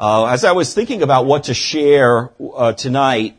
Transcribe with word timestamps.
Uh, 0.00 0.26
as 0.26 0.44
I 0.44 0.52
was 0.52 0.74
thinking 0.74 1.02
about 1.02 1.26
what 1.26 1.44
to 1.44 1.54
share 1.54 2.30
uh, 2.54 2.72
tonight, 2.72 3.36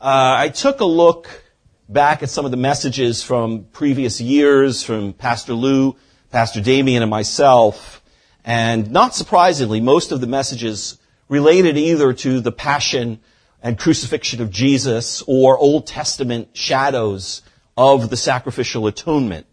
uh, 0.00 0.36
I 0.38 0.48
took 0.50 0.78
a 0.78 0.84
look 0.84 1.42
back 1.88 2.22
at 2.22 2.30
some 2.30 2.44
of 2.44 2.52
the 2.52 2.56
messages 2.56 3.24
from 3.24 3.64
previous 3.72 4.20
years 4.20 4.84
from 4.84 5.12
Pastor 5.12 5.52
Lou, 5.52 5.96
Pastor 6.30 6.60
Damien, 6.60 7.02
and 7.02 7.10
myself, 7.10 8.04
and 8.44 8.92
not 8.92 9.16
surprisingly, 9.16 9.80
most 9.80 10.12
of 10.12 10.20
the 10.20 10.28
messages 10.28 10.96
related 11.28 11.76
either 11.76 12.12
to 12.12 12.38
the 12.38 12.52
passion 12.52 13.18
and 13.60 13.76
crucifixion 13.76 14.40
of 14.40 14.52
Jesus 14.52 15.24
or 15.26 15.58
Old 15.58 15.88
Testament 15.88 16.50
shadows 16.52 17.42
of 17.76 18.10
the 18.10 18.16
sacrificial 18.16 18.86
atonement. 18.86 19.46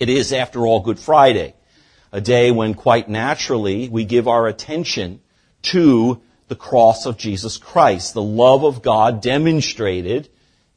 It 0.00 0.08
is, 0.08 0.32
after 0.32 0.66
all, 0.66 0.80
Good 0.80 0.98
Friday, 0.98 1.54
a 2.12 2.20
day 2.20 2.50
when 2.50 2.74
quite 2.74 3.08
naturally 3.08 3.88
we 3.88 4.04
give 4.04 4.28
our 4.28 4.46
attention 4.46 5.20
to 5.62 6.20
the 6.48 6.54
cross 6.54 7.06
of 7.06 7.16
Jesus 7.16 7.56
Christ, 7.56 8.12
the 8.12 8.22
love 8.22 8.62
of 8.62 8.82
God 8.82 9.22
demonstrated 9.22 10.28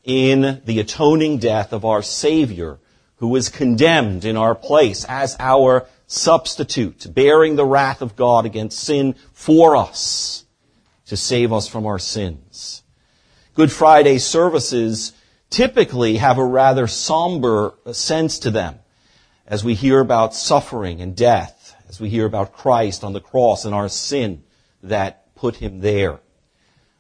in 0.05 0.61
the 0.63 0.80
atoning 0.80 1.39
death 1.39 1.73
of 1.73 1.84
our 1.84 2.02
Savior, 2.02 2.80
who 3.17 3.27
was 3.27 3.49
condemned 3.49 4.23
in 4.23 4.38
our 4.38 4.55
place 4.55 5.03
as 5.09 5.35
our 5.39 5.88
substitute, 6.08 7.13
bearing 7.13 7.55
the 7.55 7.66
wrath 7.66 8.02
of 8.02 8.16
God 8.16 8.45
against 8.45 8.80
sin 8.80 9.16
for 9.33 9.75
us 9.75 10.45
to 11.08 11.17
save 11.17 11.52
us 11.52 11.67
from 11.67 11.86
our 11.86 11.99
sins. 11.99 12.83
Good 13.55 13.72
Friday 13.72 14.20
services 14.20 15.13
typically 15.49 16.17
have 16.17 16.38
a 16.38 16.45
rather 16.45 16.88
somber 16.88 17.73
sense 17.91 18.39
to 18.39 18.52
them 18.52 18.80
as 19.48 19.63
we 19.63 19.76
hear 19.76 19.99
about 19.99 20.34
suffering 20.34 21.02
and 21.02 21.16
death, 21.16 21.76
as 21.88 21.99
we 21.99 22.09
hear 22.09 22.26
about 22.26 22.53
Christ 22.53 23.03
on 23.03 23.13
the 23.13 23.22
cross 23.22 23.66
and 23.66 23.76
our 23.76 23.90
sin 23.90 24.44
that 24.84 25.36
put 25.36 25.58
him 25.58 25.81
there. 25.81 26.20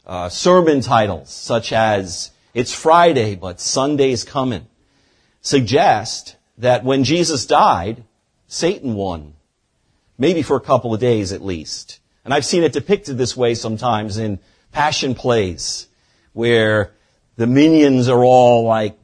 Uh, 0.05 0.29
sermon 0.29 0.81
titles 0.81 1.31
such 1.31 1.73
as 1.73 2.31
It's 2.53 2.73
Friday, 2.73 3.35
but 3.35 3.59
Sunday's 3.59 4.23
coming 4.23 4.67
suggest 5.41 6.35
that 6.57 6.83
when 6.83 7.03
Jesus 7.03 7.45
died, 7.45 8.03
Satan 8.47 8.95
won. 8.95 9.33
Maybe 10.17 10.41
for 10.41 10.55
a 10.55 10.61
couple 10.61 10.93
of 10.93 10.99
days 10.99 11.31
at 11.31 11.43
least. 11.43 11.99
And 12.23 12.33
I've 12.33 12.45
seen 12.45 12.63
it 12.63 12.73
depicted 12.73 13.17
this 13.17 13.35
way 13.35 13.53
sometimes 13.53 14.17
in 14.17 14.39
passion 14.71 15.13
plays 15.13 15.87
where 16.33 16.93
the 17.35 17.47
minions 17.47 18.09
are 18.09 18.23
all 18.23 18.63
like 18.63 18.97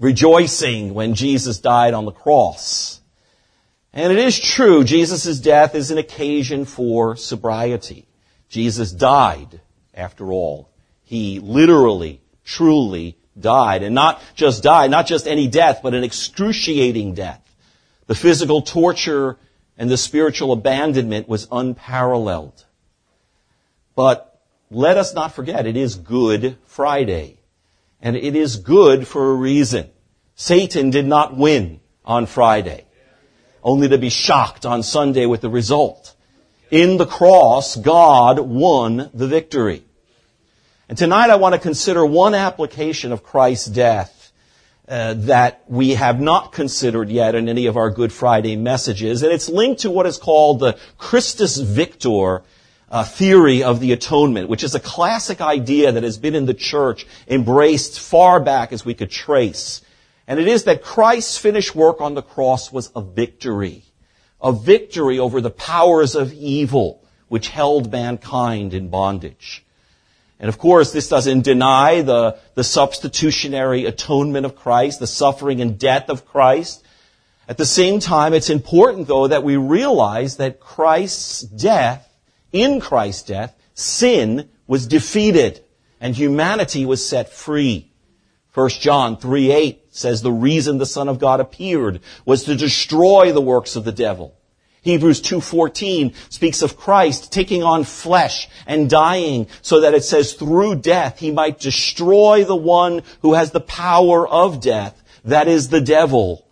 rejoicing 0.00 0.94
when 0.94 1.14
Jesus 1.14 1.58
died 1.58 1.94
on 1.94 2.06
the 2.06 2.10
cross. 2.10 3.00
And 3.92 4.12
it 4.12 4.18
is 4.18 4.40
true, 4.40 4.82
Jesus' 4.82 5.38
death 5.38 5.74
is 5.74 5.90
an 5.90 5.98
occasion 5.98 6.64
for 6.64 7.16
sobriety. 7.16 8.06
Jesus 8.48 8.90
died, 8.90 9.60
after 9.94 10.32
all. 10.32 10.70
He 11.04 11.38
literally, 11.38 12.20
truly 12.44 13.16
died. 13.38 13.82
And 13.82 13.94
not 13.94 14.22
just 14.34 14.62
died, 14.62 14.90
not 14.90 15.06
just 15.06 15.26
any 15.26 15.48
death, 15.48 15.80
but 15.82 15.94
an 15.94 16.04
excruciating 16.04 17.14
death. 17.14 17.42
The 18.06 18.14
physical 18.14 18.62
torture 18.62 19.36
and 19.76 19.90
the 19.90 19.96
spiritual 19.96 20.52
abandonment 20.52 21.28
was 21.28 21.46
unparalleled. 21.50 22.64
But 23.94 24.40
let 24.70 24.96
us 24.96 25.14
not 25.14 25.34
forget, 25.34 25.66
it 25.66 25.76
is 25.76 25.96
Good 25.96 26.56
Friday. 26.66 27.39
And 28.02 28.16
it 28.16 28.34
is 28.34 28.56
good 28.56 29.06
for 29.06 29.30
a 29.30 29.34
reason. 29.34 29.90
Satan 30.34 30.90
did 30.90 31.06
not 31.06 31.36
win 31.36 31.80
on 32.04 32.26
Friday, 32.26 32.86
only 33.62 33.88
to 33.88 33.98
be 33.98 34.08
shocked 34.08 34.64
on 34.64 34.82
Sunday 34.82 35.26
with 35.26 35.42
the 35.42 35.50
result. 35.50 36.14
In 36.70 36.96
the 36.96 37.06
cross, 37.06 37.76
God 37.76 38.38
won 38.38 39.10
the 39.12 39.26
victory. 39.26 39.84
And 40.88 40.96
tonight 40.96 41.30
I 41.30 41.36
want 41.36 41.54
to 41.54 41.60
consider 41.60 42.04
one 42.06 42.34
application 42.34 43.12
of 43.12 43.22
Christ's 43.22 43.66
death 43.66 44.32
uh, 44.88 45.14
that 45.14 45.62
we 45.68 45.90
have 45.90 46.20
not 46.20 46.50
considered 46.52 47.10
yet 47.10 47.36
in 47.36 47.48
any 47.48 47.66
of 47.66 47.76
our 47.76 47.90
Good 47.90 48.12
Friday 48.12 48.56
messages, 48.56 49.22
and 49.22 49.32
it's 49.32 49.48
linked 49.48 49.82
to 49.82 49.90
what 49.90 50.06
is 50.06 50.18
called 50.18 50.58
the 50.58 50.76
Christus 50.98 51.58
Victor 51.58 52.42
uh, 52.90 53.04
theory 53.04 53.62
of 53.62 53.80
the 53.80 53.92
atonement, 53.92 54.48
which 54.48 54.64
is 54.64 54.74
a 54.74 54.80
classic 54.80 55.40
idea 55.40 55.92
that 55.92 56.02
has 56.02 56.18
been 56.18 56.34
in 56.34 56.46
the 56.46 56.54
church 56.54 57.06
embraced 57.28 58.00
far 58.00 58.40
back 58.40 58.72
as 58.72 58.84
we 58.84 58.94
could 58.94 59.10
trace. 59.10 59.80
And 60.26 60.40
it 60.40 60.48
is 60.48 60.64
that 60.64 60.82
Christ's 60.82 61.38
finished 61.38 61.74
work 61.74 62.00
on 62.00 62.14
the 62.14 62.22
cross 62.22 62.72
was 62.72 62.90
a 62.96 63.02
victory. 63.02 63.84
A 64.40 64.52
victory 64.52 65.18
over 65.18 65.40
the 65.40 65.50
powers 65.50 66.14
of 66.14 66.32
evil 66.32 67.02
which 67.28 67.48
held 67.48 67.92
mankind 67.92 68.74
in 68.74 68.88
bondage. 68.88 69.64
And 70.40 70.48
of 70.48 70.58
course, 70.58 70.90
this 70.92 71.08
doesn't 71.08 71.42
deny 71.42 72.02
the, 72.02 72.38
the 72.54 72.64
substitutionary 72.64 73.84
atonement 73.84 74.46
of 74.46 74.56
Christ, 74.56 74.98
the 74.98 75.06
suffering 75.06 75.60
and 75.60 75.78
death 75.78 76.08
of 76.08 76.24
Christ. 76.26 76.82
At 77.46 77.58
the 77.58 77.66
same 77.66 78.00
time, 78.00 78.32
it's 78.32 78.50
important, 78.50 79.06
though, 79.06 79.28
that 79.28 79.44
we 79.44 79.56
realize 79.56 80.38
that 80.38 80.58
Christ's 80.58 81.42
death 81.42 82.09
in 82.52 82.80
Christ's 82.80 83.22
death, 83.22 83.54
sin 83.74 84.48
was 84.66 84.86
defeated 84.86 85.64
and 86.00 86.14
humanity 86.14 86.86
was 86.86 87.06
set 87.06 87.32
free. 87.32 87.90
1 88.54 88.68
John 88.70 89.16
3 89.16 89.52
8 89.52 89.84
says 89.90 90.22
the 90.22 90.32
reason 90.32 90.78
the 90.78 90.86
Son 90.86 91.08
of 91.08 91.18
God 91.18 91.40
appeared 91.40 92.00
was 92.24 92.44
to 92.44 92.56
destroy 92.56 93.32
the 93.32 93.40
works 93.40 93.76
of 93.76 93.84
the 93.84 93.92
devil. 93.92 94.34
Hebrews 94.82 95.20
2:14 95.20 96.14
speaks 96.30 96.62
of 96.62 96.76
Christ 96.76 97.30
taking 97.30 97.62
on 97.62 97.84
flesh 97.84 98.48
and 98.66 98.88
dying 98.88 99.46
so 99.60 99.80
that 99.80 99.94
it 99.94 100.04
says 100.04 100.32
through 100.32 100.76
death 100.76 101.18
he 101.18 101.30
might 101.30 101.60
destroy 101.60 102.44
the 102.44 102.56
one 102.56 103.02
who 103.20 103.34
has 103.34 103.50
the 103.50 103.60
power 103.60 104.26
of 104.26 104.60
death, 104.60 105.02
that 105.24 105.48
is 105.48 105.68
the 105.68 105.82
devil, 105.82 106.46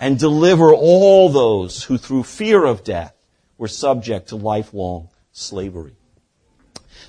and 0.00 0.18
deliver 0.18 0.72
all 0.72 1.28
those 1.28 1.84
who 1.84 1.98
through 1.98 2.22
fear 2.22 2.64
of 2.64 2.84
death 2.84 3.14
were 3.58 3.68
subject 3.68 4.30
to 4.30 4.36
lifelong 4.36 5.08
slavery. 5.34 5.96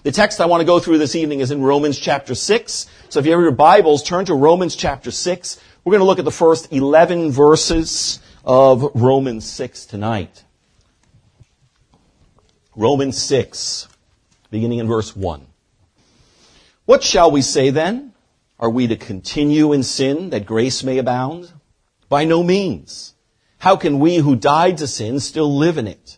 The 0.04 0.12
text 0.12 0.42
I 0.42 0.48
want 0.48 0.62
to 0.62 0.66
go 0.66 0.80
through 0.80 0.98
this 0.98 1.16
evening 1.16 1.40
is 1.40 1.52
in 1.52 1.62
Romans 1.62 1.98
chapter 1.98 2.36
6. 2.36 2.88
So 3.10 3.20
if 3.20 3.26
you 3.26 3.32
have 3.32 3.42
your 3.42 3.52
Bibles, 3.52 4.04
turn 4.04 4.26
to 4.26 4.34
Romans 4.34 4.76
chapter 4.76 5.12
6. 5.12 5.62
We're 5.84 5.92
going 5.92 6.02
to 6.02 6.06
look 6.06 6.20
at 6.20 6.26
the 6.26 6.32
first 6.32 6.74
11 6.74 7.32
verses 7.32 8.20
of 8.44 8.90
Romans 8.96 9.46
6 9.46 9.86
tonight. 9.86 10.44
Romans 12.76 13.22
6, 13.22 13.88
beginning 14.50 14.80
in 14.80 14.88
verse 14.88 15.16
1. 15.16 15.46
What 16.86 17.04
shall 17.04 17.30
we 17.32 17.42
say 17.42 17.70
then? 17.70 18.14
Are 18.60 18.70
we 18.70 18.88
to 18.88 18.96
continue 18.96 19.72
in 19.72 19.84
sin 19.84 20.32
that 20.32 20.48
grace 20.48 20.84
may 20.84 20.98
abound? 20.98 21.52
By 22.10 22.26
no 22.26 22.42
means. 22.42 23.14
How 23.60 23.76
can 23.76 24.00
we 24.00 24.18
who 24.18 24.36
died 24.36 24.78
to 24.80 24.88
sin 24.88 25.20
still 25.20 25.56
live 25.56 25.78
in 25.78 25.88
it? 25.88 26.18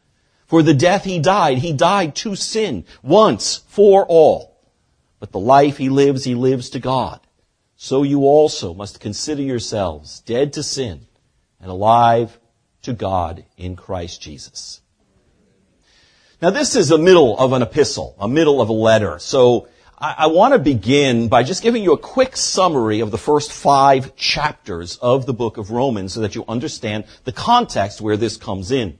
For 0.51 0.61
the 0.61 0.73
death 0.73 1.05
he 1.05 1.17
died, 1.17 1.59
he 1.59 1.71
died 1.71 2.13
to 2.15 2.35
sin 2.35 2.83
once 3.01 3.63
for 3.69 4.05
all. 4.05 4.57
But 5.17 5.31
the 5.31 5.39
life 5.39 5.77
he 5.77 5.87
lives, 5.87 6.25
he 6.25 6.35
lives 6.35 6.71
to 6.71 6.79
God. 6.81 7.21
So 7.77 8.03
you 8.03 8.25
also 8.25 8.73
must 8.73 8.99
consider 8.99 9.41
yourselves 9.41 10.19
dead 10.19 10.51
to 10.51 10.61
sin 10.61 11.07
and 11.61 11.71
alive 11.71 12.37
to 12.81 12.91
God 12.91 13.45
in 13.55 13.77
Christ 13.77 14.21
Jesus. 14.21 14.81
Now 16.41 16.49
this 16.49 16.75
is 16.75 16.91
a 16.91 16.97
middle 16.97 17.39
of 17.39 17.53
an 17.53 17.61
epistle, 17.61 18.17
a 18.19 18.27
middle 18.27 18.59
of 18.59 18.67
a 18.67 18.73
letter. 18.73 19.19
So 19.19 19.69
I, 19.97 20.15
I 20.17 20.27
want 20.27 20.53
to 20.53 20.59
begin 20.59 21.29
by 21.29 21.43
just 21.43 21.63
giving 21.63 21.81
you 21.81 21.93
a 21.93 21.97
quick 21.97 22.35
summary 22.35 22.99
of 22.99 23.11
the 23.11 23.17
first 23.17 23.53
five 23.53 24.17
chapters 24.17 24.97
of 24.97 25.25
the 25.25 25.33
book 25.33 25.55
of 25.55 25.71
Romans 25.71 26.11
so 26.11 26.19
that 26.19 26.35
you 26.35 26.43
understand 26.49 27.05
the 27.23 27.31
context 27.31 28.01
where 28.01 28.17
this 28.17 28.35
comes 28.35 28.71
in. 28.71 28.97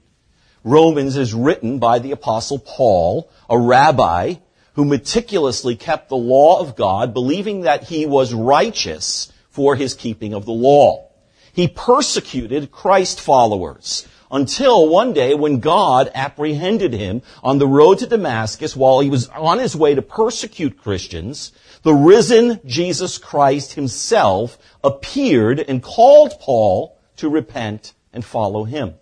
Romans 0.64 1.16
is 1.16 1.34
written 1.34 1.78
by 1.78 1.98
the 1.98 2.12
apostle 2.12 2.58
Paul, 2.58 3.28
a 3.50 3.58
rabbi 3.58 4.34
who 4.74 4.84
meticulously 4.84 5.76
kept 5.76 6.08
the 6.08 6.16
law 6.16 6.60
of 6.60 6.76
God, 6.76 7.12
believing 7.12 7.62
that 7.62 7.84
he 7.84 8.06
was 8.06 8.32
righteous 8.32 9.32
for 9.50 9.76
his 9.76 9.94
keeping 9.94 10.32
of 10.32 10.46
the 10.46 10.52
law. 10.52 11.08
He 11.52 11.68
persecuted 11.68 12.70
Christ 12.70 13.20
followers 13.20 14.06
until 14.30 14.88
one 14.88 15.12
day 15.12 15.34
when 15.34 15.60
God 15.60 16.10
apprehended 16.14 16.94
him 16.94 17.20
on 17.42 17.58
the 17.58 17.68
road 17.68 17.98
to 17.98 18.06
Damascus 18.06 18.74
while 18.74 19.00
he 19.00 19.10
was 19.10 19.28
on 19.28 19.58
his 19.58 19.76
way 19.76 19.94
to 19.94 20.00
persecute 20.00 20.80
Christians. 20.80 21.52
The 21.82 21.92
risen 21.92 22.60
Jesus 22.64 23.18
Christ 23.18 23.74
himself 23.74 24.56
appeared 24.82 25.60
and 25.60 25.82
called 25.82 26.32
Paul 26.40 26.96
to 27.16 27.28
repent 27.28 27.92
and 28.12 28.24
follow 28.24 28.64
him. 28.64 28.94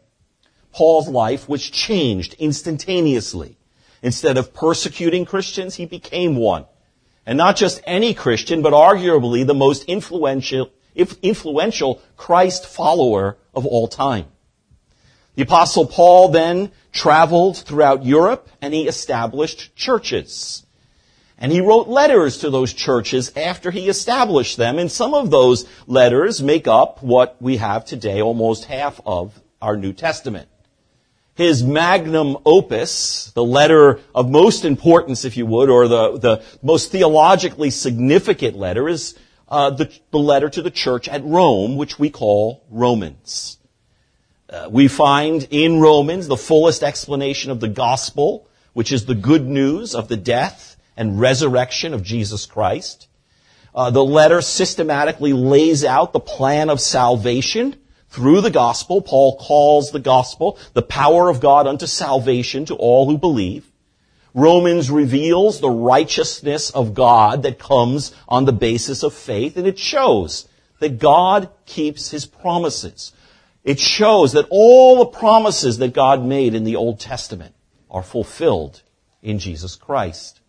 Paul's 0.73 1.09
life 1.09 1.49
was 1.49 1.69
changed 1.69 2.35
instantaneously. 2.35 3.57
Instead 4.03 4.39
of 4.39 4.55
persecuting 4.55 5.25
Christians, 5.25 5.75
he 5.75 5.85
became 5.85 6.37
one. 6.37 6.67
And 7.27 7.37
not 7.37 7.57
just 7.57 7.83
any 7.85 8.15
Christian, 8.15 8.63
but 8.63 8.73
arguably 8.73 9.47
the 9.47 9.55
most 9.55 9.85
influential, 9.85 10.71
influential 10.95 12.01
Christ 12.17 12.67
follower 12.67 13.37
of 13.55 13.67
all 13.67 13.89
time. 13.89 14.27
The 15.35 15.43
apostle 15.43 15.87
Paul 15.87 16.29
then 16.29 16.71
traveled 16.93 17.57
throughout 17.57 18.05
Europe 18.05 18.49
and 18.61 18.75
he 18.75 18.87
established 18.87 19.75
churches. 19.77 20.67
And 21.39 21.51
he 21.51 21.63
wrote 21.63 21.89
letters 21.89 22.39
to 22.39 22.51
those 22.51 22.75
churches 22.75 23.33
after 23.35 23.71
he 23.71 23.89
established 23.89 24.59
them. 24.59 24.79
And 24.79 24.93
some 24.93 25.15
of 25.15 25.31
those 25.31 25.67
letters 25.87 26.43
make 26.43 26.69
up 26.69 27.03
what 27.03 27.41
we 27.41 27.57
have 27.57 27.87
today, 27.87 28.21
almost 28.21 28.67
half 28.67 29.01
of 29.07 29.41
our 29.63 29.77
New 29.77 29.95
Testament. 29.95 30.50
His 31.41 31.65
magnum 31.65 32.37
opus, 32.45 33.33
the 33.35 33.43
letter 33.43 34.01
of 34.15 34.29
most 34.29 34.67
importance, 34.67 35.25
if 35.25 35.39
you 35.39 35.47
would, 35.47 35.71
or 35.71 35.89
the, 35.89 36.19
the 36.19 36.43
most 36.61 36.93
theologically 36.93 37.71
significant 37.71 38.59
letter 38.59 38.91
is 38.91 39.19
uh, 39.49 39.71
the, 39.71 39.91
the 40.11 40.19
letter 40.19 40.51
to 40.51 40.61
the 40.61 40.71
church 40.71 41.09
at 41.09 41.25
Rome, 41.25 41.79
which 41.79 41.99
we 41.99 42.11
call 42.11 42.63
Romans. 42.69 43.57
Uh, 44.51 44.69
we 44.71 44.87
find 44.87 45.49
in 45.51 45.81
Romans 45.81 46.29
the 46.29 46.37
fullest 46.37 46.83
explanation 46.83 47.51
of 47.51 47.61
the 47.61 47.69
gospel, 47.69 48.47
which 48.75 48.93
is 48.93 49.07
the 49.07 49.15
good 49.15 49.47
news 49.47 49.95
of 49.95 50.09
the 50.09 50.19
death 50.19 50.77
and 50.95 51.19
resurrection 51.19 51.95
of 51.95 52.03
Jesus 52.03 52.45
Christ. 52.45 53.09
Uh, 53.75 53.89
the 53.89 54.05
letter 54.05 54.43
systematically 54.43 55.33
lays 55.33 55.87
out 55.87 56.13
the 56.13 56.21
plan 56.21 56.69
of 56.69 56.83
salvation 56.83 57.80
through 58.11 58.41
the 58.41 58.51
gospel. 58.51 59.01
Paul 59.01 59.37
calls 59.39 59.91
the 59.91 60.01
gospel 60.01 60.59
the 60.75 60.83
power 60.83 61.29
of 61.29 61.41
God 61.41 61.67
unto 61.67 61.87
salvation 61.87 62.65
to 62.67 62.75
all 62.75 63.09
who 63.09 63.17
believe. 63.17 63.71
Romans 64.35 64.91
reveals 64.91 65.61
the 65.61 65.71
righteousness 65.71 66.71
of 66.71 66.95
God 66.95 67.43
that 67.43 67.59
comes 67.59 68.15
on 68.29 68.45
the 68.45 68.53
basis 68.53 69.03
of 69.03 69.15
faith, 69.15 69.57
and 69.57 69.67
it 69.67 69.79
shows 69.79 70.49
that 70.79 70.99
God 70.99 71.49
keeps 71.67 72.11
his 72.11 72.27
promises. 72.27 73.13
It 73.65 73.81
shows 73.81 74.33
that 74.33 74.47
all 74.51 74.99
the 74.99 75.07
promises 75.07 75.79
that 75.79 75.93
God 75.93 76.25
made 76.25 76.55
in 76.55 76.65
the 76.65 76.77
Old 76.77 77.01
Testament 77.01 77.55
are 77.91 78.03
fulfilled 78.03 78.83
in 79.21 79.39
Jesus 79.39 79.77
Christ. 79.77 80.41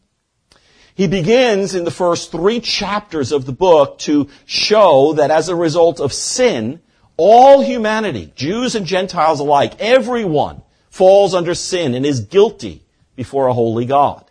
He 0.93 1.07
begins 1.07 1.73
in 1.73 1.83
the 1.83 1.91
first 1.91 2.31
three 2.31 2.59
chapters 2.59 3.31
of 3.31 3.45
the 3.45 3.51
book 3.51 3.97
to 3.99 4.29
show 4.45 5.13
that 5.13 5.31
as 5.31 5.49
a 5.49 5.55
result 5.55 5.99
of 5.99 6.13
sin, 6.13 6.81
all 7.23 7.61
humanity, 7.61 8.33
Jews 8.35 8.73
and 8.73 8.87
Gentiles 8.87 9.39
alike, 9.39 9.79
everyone 9.79 10.63
falls 10.89 11.35
under 11.35 11.53
sin 11.53 11.93
and 11.93 12.03
is 12.03 12.21
guilty 12.21 12.83
before 13.15 13.45
a 13.45 13.53
holy 13.53 13.85
God. 13.85 14.25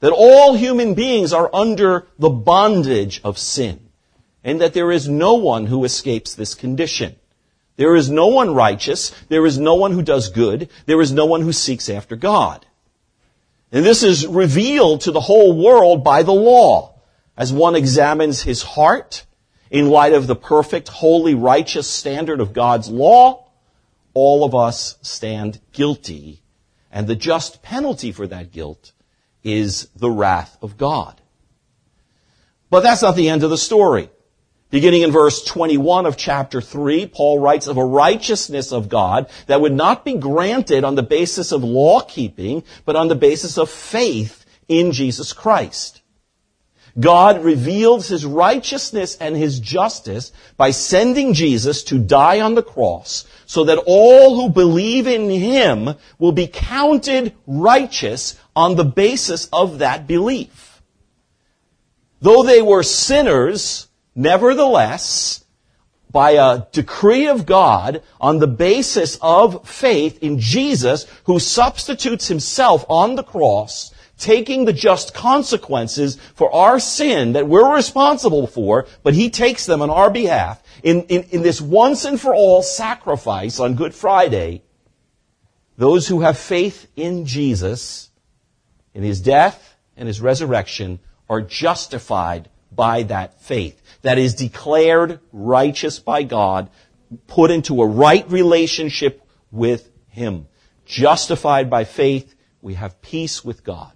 That 0.00 0.12
all 0.12 0.52
human 0.52 0.92
beings 0.92 1.32
are 1.32 1.48
under 1.54 2.06
the 2.18 2.28
bondage 2.28 3.22
of 3.24 3.38
sin 3.38 3.88
and 4.44 4.60
that 4.60 4.74
there 4.74 4.92
is 4.92 5.08
no 5.08 5.36
one 5.36 5.64
who 5.64 5.84
escapes 5.84 6.34
this 6.34 6.54
condition. 6.54 7.16
There 7.76 7.96
is 7.96 8.10
no 8.10 8.26
one 8.26 8.52
righteous. 8.52 9.10
There 9.30 9.46
is 9.46 9.56
no 9.56 9.76
one 9.76 9.92
who 9.92 10.02
does 10.02 10.28
good. 10.28 10.68
There 10.84 11.00
is 11.00 11.10
no 11.10 11.24
one 11.24 11.40
who 11.40 11.54
seeks 11.54 11.88
after 11.88 12.14
God. 12.14 12.66
And 13.72 13.86
this 13.86 14.02
is 14.02 14.26
revealed 14.26 15.00
to 15.02 15.12
the 15.12 15.20
whole 15.20 15.56
world 15.56 16.04
by 16.04 16.24
the 16.24 16.34
law. 16.34 17.00
As 17.38 17.54
one 17.54 17.74
examines 17.74 18.42
his 18.42 18.62
heart 18.62 19.24
in 19.70 19.88
light 19.88 20.12
of 20.12 20.26
the 20.26 20.36
perfect, 20.36 20.88
holy, 20.88 21.34
righteous 21.34 21.88
standard 21.88 22.40
of 22.40 22.52
God's 22.52 22.88
law, 22.88 23.46
all 24.14 24.44
of 24.44 24.54
us 24.54 24.96
stand 25.02 25.60
guilty. 25.72 26.42
And 26.90 27.06
the 27.06 27.16
just 27.16 27.62
penalty 27.62 28.12
for 28.12 28.26
that 28.26 28.50
guilt 28.50 28.92
is 29.44 29.88
the 29.96 30.10
wrath 30.10 30.56
of 30.62 30.76
God. 30.76 31.20
But 32.70 32.80
that's 32.80 33.02
not 33.02 33.16
the 33.16 33.28
end 33.28 33.44
of 33.44 33.50
the 33.50 33.58
story. 33.58 34.10
Beginning 34.70 35.00
in 35.00 35.10
verse 35.10 35.42
21 35.44 36.04
of 36.04 36.18
chapter 36.18 36.60
3, 36.60 37.06
Paul 37.06 37.38
writes 37.38 37.66
of 37.66 37.78
a 37.78 37.84
righteousness 37.84 38.70
of 38.70 38.90
God 38.90 39.30
that 39.46 39.62
would 39.62 39.72
not 39.72 40.04
be 40.04 40.14
granted 40.14 40.84
on 40.84 40.94
the 40.94 41.02
basis 41.02 41.52
of 41.52 41.64
law 41.64 42.00
keeping, 42.00 42.64
but 42.84 42.94
on 42.94 43.08
the 43.08 43.14
basis 43.14 43.56
of 43.56 43.70
faith 43.70 44.44
in 44.68 44.92
Jesus 44.92 45.32
Christ. 45.32 46.02
God 46.98 47.44
reveals 47.44 48.08
his 48.08 48.24
righteousness 48.24 49.16
and 49.20 49.36
his 49.36 49.60
justice 49.60 50.32
by 50.56 50.70
sending 50.70 51.32
Jesus 51.34 51.84
to 51.84 51.98
die 51.98 52.40
on 52.40 52.54
the 52.54 52.62
cross 52.62 53.24
so 53.46 53.64
that 53.64 53.82
all 53.86 54.36
who 54.36 54.48
believe 54.48 55.06
in 55.06 55.30
him 55.30 55.94
will 56.18 56.32
be 56.32 56.46
counted 56.46 57.34
righteous 57.46 58.38
on 58.56 58.76
the 58.76 58.84
basis 58.84 59.48
of 59.52 59.78
that 59.78 60.06
belief. 60.06 60.82
Though 62.20 62.42
they 62.42 62.60
were 62.60 62.82
sinners, 62.82 63.88
Nevertheless, 64.18 65.44
by 66.10 66.32
a 66.32 66.66
decree 66.72 67.28
of 67.28 67.46
God 67.46 68.02
on 68.20 68.40
the 68.40 68.48
basis 68.48 69.16
of 69.22 69.68
faith 69.68 70.20
in 70.20 70.40
Jesus, 70.40 71.06
who 71.26 71.38
substitutes 71.38 72.26
himself 72.26 72.84
on 72.88 73.14
the 73.14 73.22
cross, 73.22 73.94
taking 74.18 74.64
the 74.64 74.72
just 74.72 75.14
consequences 75.14 76.18
for 76.34 76.52
our 76.54 76.78
sin 76.78 77.32
that 77.32 77.48
we're 77.48 77.74
responsible 77.74 78.46
for, 78.46 78.86
but 79.02 79.14
he 79.14 79.30
takes 79.30 79.66
them 79.66 79.80
on 79.80 79.90
our 79.90 80.10
behalf 80.10 80.62
in, 80.82 81.02
in, 81.04 81.22
in 81.30 81.42
this 81.42 81.60
once 81.60 82.04
and 82.04 82.20
for 82.20 82.34
all 82.34 82.62
sacrifice 82.62 83.60
on 83.60 83.74
Good 83.74 83.94
Friday, 83.94 84.62
those 85.76 86.08
who 86.08 86.20
have 86.20 86.36
faith 86.36 86.86
in 86.96 87.24
Jesus, 87.24 88.10
in 88.94 89.02
his 89.02 89.20
death 89.20 89.76
and 89.96 90.08
his 90.08 90.20
resurrection, 90.20 90.98
are 91.30 91.40
justified 91.40 92.48
by 92.72 93.02
that 93.04 93.40
faith 93.40 93.80
that 94.02 94.18
is 94.18 94.34
declared 94.34 95.20
righteous 95.32 95.98
by 95.98 96.22
God, 96.22 96.70
put 97.26 97.50
into 97.50 97.82
a 97.82 97.86
right 97.86 98.30
relationship 98.30 99.22
with 99.50 99.90
Him. 100.08 100.46
Justified 100.84 101.68
by 101.68 101.84
faith, 101.84 102.34
we 102.62 102.74
have 102.74 103.00
peace 103.02 103.44
with 103.44 103.64
God. 103.64 103.92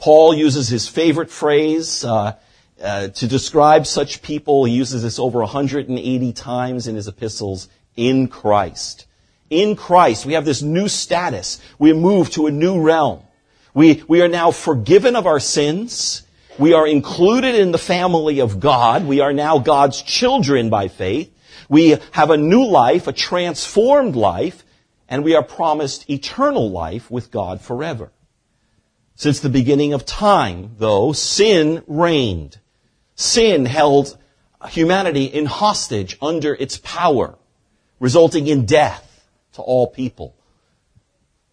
Paul 0.00 0.34
uses 0.34 0.68
his 0.68 0.88
favorite 0.88 1.30
phrase 1.30 2.04
uh, 2.04 2.36
uh, 2.82 3.08
to 3.08 3.26
describe 3.26 3.86
such 3.86 4.22
people. 4.22 4.64
He 4.64 4.72
uses 4.72 5.02
this 5.02 5.18
over 5.18 5.40
180 5.40 6.32
times 6.32 6.86
in 6.86 6.94
his 6.94 7.06
epistles. 7.06 7.68
In 7.96 8.28
Christ, 8.28 9.06
in 9.50 9.76
Christ, 9.76 10.24
we 10.24 10.32
have 10.32 10.44
this 10.44 10.62
new 10.62 10.88
status. 10.88 11.60
We 11.78 11.92
move 11.92 12.30
to 12.30 12.46
a 12.46 12.50
new 12.50 12.80
realm. 12.80 13.20
We 13.74 14.02
we 14.08 14.22
are 14.22 14.28
now 14.28 14.52
forgiven 14.52 15.16
of 15.16 15.26
our 15.26 15.40
sins. 15.40 16.22
We 16.58 16.72
are 16.72 16.86
included 16.86 17.54
in 17.54 17.72
the 17.72 17.78
family 17.78 18.40
of 18.40 18.60
God. 18.60 19.06
We 19.06 19.20
are 19.20 19.32
now 19.32 19.58
God's 19.58 20.02
children 20.02 20.70
by 20.70 20.88
faith. 20.88 21.30
We 21.68 21.98
have 22.12 22.30
a 22.30 22.36
new 22.36 22.64
life, 22.66 23.06
a 23.06 23.12
transformed 23.12 24.16
life, 24.16 24.64
and 25.08 25.24
we 25.24 25.34
are 25.34 25.42
promised 25.42 26.08
eternal 26.08 26.70
life 26.70 27.10
with 27.10 27.30
God 27.30 27.60
forever. 27.60 28.10
Since 29.20 29.40
the 29.40 29.50
beginning 29.50 29.92
of 29.92 30.06
time, 30.06 30.76
though, 30.78 31.12
sin 31.12 31.82
reigned. 31.86 32.56
Sin 33.16 33.66
held 33.66 34.16
humanity 34.70 35.26
in 35.26 35.44
hostage 35.44 36.16
under 36.22 36.54
its 36.54 36.78
power, 36.78 37.36
resulting 37.98 38.46
in 38.46 38.64
death 38.64 39.28
to 39.52 39.60
all 39.60 39.88
people. 39.88 40.34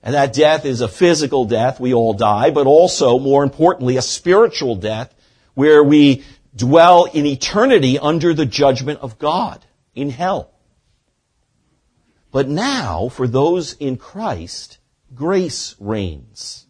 And 0.02 0.16
that 0.16 0.32
death 0.32 0.64
is 0.64 0.80
a 0.80 0.88
physical 0.88 1.44
death, 1.44 1.78
we 1.78 1.94
all 1.94 2.14
die, 2.14 2.52
but 2.52 2.68
also, 2.68 3.20
more 3.20 3.44
importantly, 3.44 3.98
a 3.98 4.02
spiritual 4.02 4.78
death 4.78 5.14
where 5.54 5.84
we 5.84 6.24
dwell 6.56 7.04
in 7.04 7.26
eternity 7.26 8.00
under 8.00 8.34
the 8.34 8.46
judgment 8.46 9.02
of 9.02 9.20
God 9.20 9.66
in 9.94 10.10
hell. 10.10 10.52
But 12.32 12.48
now, 12.48 13.10
for 13.10 13.28
those 13.28 13.74
in 13.74 13.98
Christ, 13.98 14.78
grace 15.14 15.76
reigns. 15.82 16.67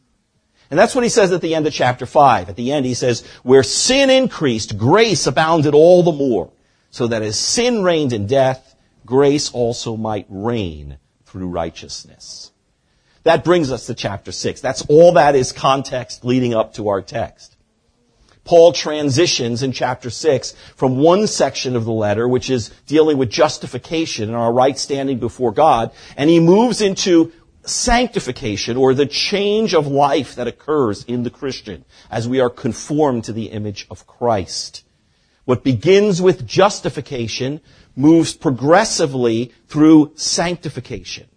And 0.69 0.79
that's 0.79 0.95
what 0.95 1.03
he 1.03 1.09
says 1.09 1.31
at 1.31 1.41
the 1.41 1.55
end 1.55 1.67
of 1.67 1.73
chapter 1.73 2.05
5. 2.05 2.49
At 2.49 2.55
the 2.55 2.71
end 2.71 2.85
he 2.85 2.93
says, 2.93 3.25
where 3.43 3.63
sin 3.63 4.09
increased, 4.09 4.77
grace 4.77 5.27
abounded 5.27 5.73
all 5.73 6.03
the 6.03 6.11
more, 6.11 6.51
so 6.89 7.07
that 7.07 7.21
as 7.21 7.39
sin 7.39 7.83
reigned 7.83 8.13
in 8.13 8.27
death, 8.27 8.75
grace 9.05 9.51
also 9.51 9.95
might 9.95 10.25
reign 10.29 10.97
through 11.25 11.47
righteousness. 11.47 12.51
That 13.23 13.43
brings 13.43 13.71
us 13.71 13.87
to 13.87 13.93
chapter 13.93 14.31
6. 14.31 14.61
That's 14.61 14.83
all 14.83 15.13
that 15.13 15.35
is 15.35 15.51
context 15.51 16.23
leading 16.23 16.53
up 16.53 16.73
to 16.75 16.89
our 16.89 17.01
text. 17.01 17.57
Paul 18.47 18.71
transitions 18.71 19.61
in 19.61 19.73
chapter 19.73 20.09
6 20.09 20.55
from 20.77 20.97
one 20.97 21.27
section 21.27 21.75
of 21.75 21.83
the 21.83 21.91
letter, 21.91 22.25
which 22.25 22.49
is 22.49 22.69
dealing 22.87 23.17
with 23.17 23.29
justification 23.29 24.29
and 24.29 24.37
our 24.37 24.53
right 24.53 24.79
standing 24.79 25.19
before 25.19 25.51
God, 25.51 25.91
and 26.15 26.29
he 26.29 26.39
moves 26.39 26.79
into 26.79 27.33
sanctification 27.69 28.77
or 28.77 28.93
the 28.93 29.05
change 29.05 29.73
of 29.73 29.87
life 29.87 30.35
that 30.35 30.47
occurs 30.47 31.03
in 31.05 31.23
the 31.23 31.29
Christian 31.29 31.85
as 32.09 32.27
we 32.27 32.39
are 32.39 32.49
conformed 32.49 33.23
to 33.25 33.33
the 33.33 33.47
image 33.47 33.87
of 33.89 34.07
Christ. 34.07 34.83
What 35.45 35.63
begins 35.63 36.21
with 36.21 36.45
justification 36.45 37.61
moves 37.95 38.33
progressively 38.33 39.53
through 39.67 40.11
sanctification. 40.15 41.27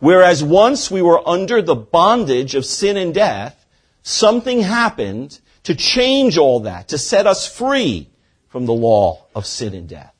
Whereas 0.00 0.42
once 0.42 0.90
we 0.90 1.02
were 1.02 1.26
under 1.28 1.60
the 1.60 1.74
bondage 1.74 2.54
of 2.54 2.64
sin 2.64 2.96
and 2.96 3.12
death, 3.12 3.66
something 4.02 4.60
happened 4.60 5.40
to 5.64 5.74
change 5.74 6.38
all 6.38 6.60
that, 6.60 6.88
to 6.88 6.98
set 6.98 7.26
us 7.26 7.48
free 7.48 8.10
from 8.48 8.66
the 8.66 8.72
law 8.72 9.24
of 9.34 9.46
sin 9.46 9.74
and 9.74 9.88
death. 9.88 10.14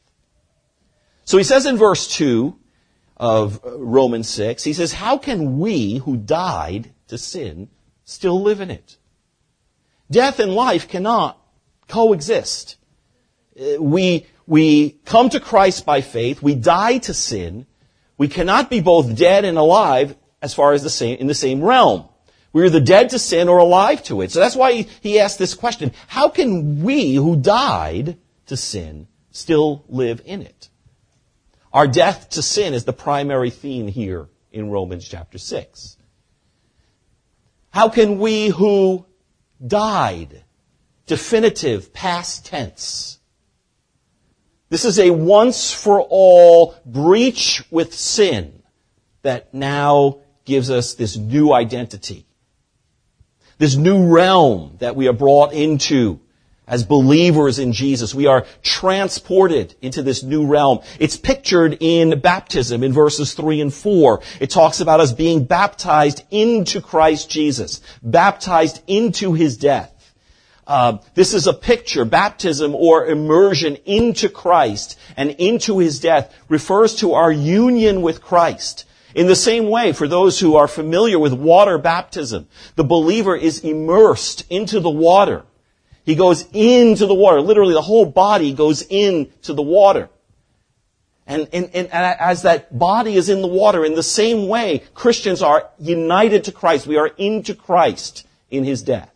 So 1.25 1.39
he 1.39 1.45
says 1.45 1.67
in 1.67 1.77
verse 1.77 2.09
2 2.09 2.59
of 3.17 3.61
Romans 3.65 4.29
6, 4.29 4.65
he 4.65 4.73
says, 4.73 4.93
how 4.93 5.19
can 5.19 5.59
we 5.59 5.99
who 5.99 6.17
died 6.17 6.93
to 7.09 7.19
sin 7.19 7.69
still 8.05 8.41
live 8.43 8.61
in 8.61 8.71
it? 8.71 8.97
Death 10.11 10.41
and 10.41 10.55
life 10.55 10.89
cannot 10.89 11.41
coexist. 11.89 12.77
Uh, 13.59 13.81
we, 13.81 14.27
we 14.47 14.91
come 15.05 15.29
to 15.31 15.41
Christ 15.41 15.87
by 15.87 16.01
faith, 16.01 16.43
we 16.43 16.55
die 16.55 16.99
to 16.99 17.15
sin, 17.15 17.67
we 18.19 18.29
cannot 18.29 18.71
be 18.71 18.81
both 18.81 19.17
dead 19.17 19.45
and 19.45 19.59
alive 19.59 20.17
as 20.43 20.55
far 20.55 20.73
as 20.73 20.83
the 20.83 20.91
same, 20.91 21.19
in 21.19 21.27
the 21.27 21.35
same 21.35 21.63
realm. 21.63 22.09
We're 22.53 22.67
either 22.67 22.81
dead 22.81 23.11
to 23.11 23.19
sin 23.19 23.49
or 23.49 23.59
alive 23.59 24.05
to 24.05 24.23
it. 24.23 24.31
So 24.31 24.39
that's 24.39 24.55
why 24.55 24.73
he, 24.73 24.89
he 25.01 25.19
asked 25.19 25.41
this 25.41 25.55
question. 25.55 25.93
How 26.07 26.29
can 26.29 26.85
we 26.85 27.15
who 27.15 27.35
died 27.37 28.17
to 28.47 28.57
sin 28.57 29.09
still 29.33 29.85
live 29.89 30.23
in 30.25 30.43
it? 30.43 30.69
Our 31.75 31.87
death 31.87 32.31
to 32.31 32.43
sin 32.43 32.73
is 32.73 32.85
the 32.85 32.93
primary 32.93 33.51
theme 33.51 33.89
here 33.89 34.29
in 34.53 34.71
Romans 34.71 35.07
chapter 35.07 35.39
6. 35.39 35.97
How 37.71 37.89
can 37.89 38.21
we 38.21 38.47
who 38.49 39.05
died, 39.65 40.45
definitive 41.07 41.93
past 41.93 42.47
tense, 42.47 43.19
this 44.71 44.85
is 44.85 44.99
a 44.99 45.11
once 45.11 45.73
for 45.73 46.01
all 46.01 46.77
breach 46.87 47.63
with 47.71 47.93
sin 47.93 48.63
that 49.23 49.53
now 49.53 50.21
gives 50.45 50.71
us 50.71 50.95
this 50.95 51.17
new 51.17 51.53
identity 51.53 52.27
this 53.59 53.77
new 53.77 54.13
realm 54.13 54.77
that 54.81 54.97
we 54.97 55.09
are 55.09 55.13
brought 55.13 55.53
into 55.53 56.21
as 56.67 56.85
believers 56.85 57.59
in 57.59 57.73
Jesus. 57.73 58.15
We 58.15 58.27
are 58.27 58.47
transported 58.63 59.75
into 59.83 60.03
this 60.03 60.23
new 60.23 60.47
realm. 60.47 60.81
It's 60.99 61.17
pictured 61.17 61.77
in 61.81 62.21
baptism 62.21 62.83
in 62.83 62.93
verses 62.93 63.35
3 63.35 63.61
and 63.61 63.75
4. 63.75 64.23
It 64.41 64.51
talks 64.51 64.81
about 64.81 65.01
us 65.01 65.13
being 65.13 65.45
baptized 65.45 66.23
into 66.31 66.81
Christ 66.81 67.31
Jesus, 67.31 67.81
baptized 68.03 68.83
into 68.87 69.35
His 69.35 69.57
death. 69.57 69.91
Uh, 70.67 70.97
this 71.15 71.35
is 71.35 71.47
a 71.47 71.53
picture, 71.53 72.07
baptism 72.07 72.75
or 72.75 73.07
immersion 73.07 73.77
into 73.85 74.31
Christ 74.31 74.99
and 75.17 75.31
into 75.33 75.79
His 75.79 76.01
death 76.01 76.35
refers 76.49 76.95
to 76.97 77.13
our 77.13 77.31
union 77.31 78.01
with 78.01 78.23
Christ. 78.23 78.87
In 79.15 79.27
the 79.27 79.37
same 79.37 79.69
way, 79.69 79.93
for 79.93 80.09
those 80.09 80.41
who 80.41 80.57
are 80.57 80.67
familiar 80.67 81.19
with 81.19 81.33
water 81.33 81.79
baptism, 81.79 82.49
the 82.75 82.83
believer 82.83 83.37
is 83.37 83.61
immersed 83.61 84.45
into 84.51 84.81
the 84.81 84.91
water. 84.91 85.45
He 86.05 86.15
goes 86.15 86.47
into 86.53 87.07
the 87.07 87.15
water. 87.15 87.41
Literally, 87.41 87.73
the 87.73 87.83
whole 87.83 88.05
body 88.05 88.53
goes 88.53 88.83
into 88.83 89.55
the 89.55 89.63
water. 89.63 90.11
And, 91.27 91.49
and, 91.55 91.71
and, 91.75 91.89
as 91.91 92.43
that 92.43 92.79
body 92.79 93.17
is 93.17 93.31
in 93.31 93.41
the 93.41 93.49
water, 93.49 93.85
in 93.85 93.95
the 93.95 94.03
same 94.03 94.47
way, 94.47 94.83
Christians 94.93 95.41
are 95.41 95.71
united 95.79 96.45
to 96.45 96.53
Christ. 96.53 96.87
We 96.87 96.99
are 96.99 97.07
into 97.07 97.55
Christ 97.55 98.27
in 98.51 98.65
His 98.65 98.83
death. 98.83 99.11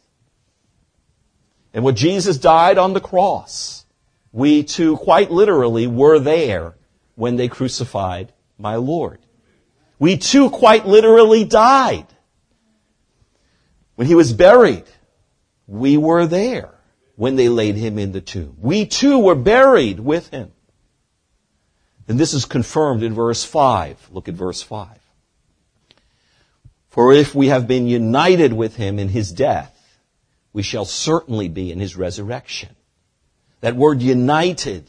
And 1.75 1.85
when 1.85 1.95
Jesus 1.95 2.39
died 2.39 2.79
on 2.79 2.95
the 2.95 3.01
cross, 3.01 3.85
we 4.33 4.63
too 4.63 4.97
quite 4.97 5.31
literally 5.31 5.87
were 5.87 6.19
there 6.19 6.75
when 7.15 7.37
they 7.37 7.49
crucified 7.49 8.33
my 8.57 8.77
Lord. 8.77 9.19
We 9.99 10.17
too 10.17 10.49
quite 10.49 10.87
literally 10.87 11.45
died. 11.45 12.07
When 13.97 14.07
he 14.07 14.15
was 14.15 14.33
buried, 14.33 14.85
we 15.67 15.97
were 15.99 16.25
there 16.25 16.78
when 17.19 17.35
they 17.35 17.49
laid 17.49 17.75
him 17.75 17.99
in 17.99 18.13
the 18.13 18.21
tomb. 18.21 18.57
We 18.61 18.87
too 18.87 19.19
were 19.19 19.35
buried 19.35 19.99
with 19.99 20.29
him. 20.29 20.53
And 22.07 22.17
this 22.17 22.33
is 22.33 22.45
confirmed 22.45 23.03
in 23.03 23.13
verse 23.13 23.45
5. 23.45 24.11
Look 24.13 24.29
at 24.29 24.35
verse 24.35 24.63
5. 24.63 24.89
For 26.91 27.13
if 27.13 27.35
we 27.35 27.49
have 27.49 27.67
been 27.67 27.89
united 27.89 28.53
with 28.53 28.77
him 28.77 29.01
in 29.01 29.09
his 29.09 29.33
death, 29.33 29.99
we 30.53 30.63
shall 30.63 30.85
certainly 30.85 31.49
be 31.49 31.73
in 31.73 31.81
his 31.81 31.97
resurrection. 31.97 32.77
That 33.63 33.75
word 33.75 34.01
united 34.01 34.89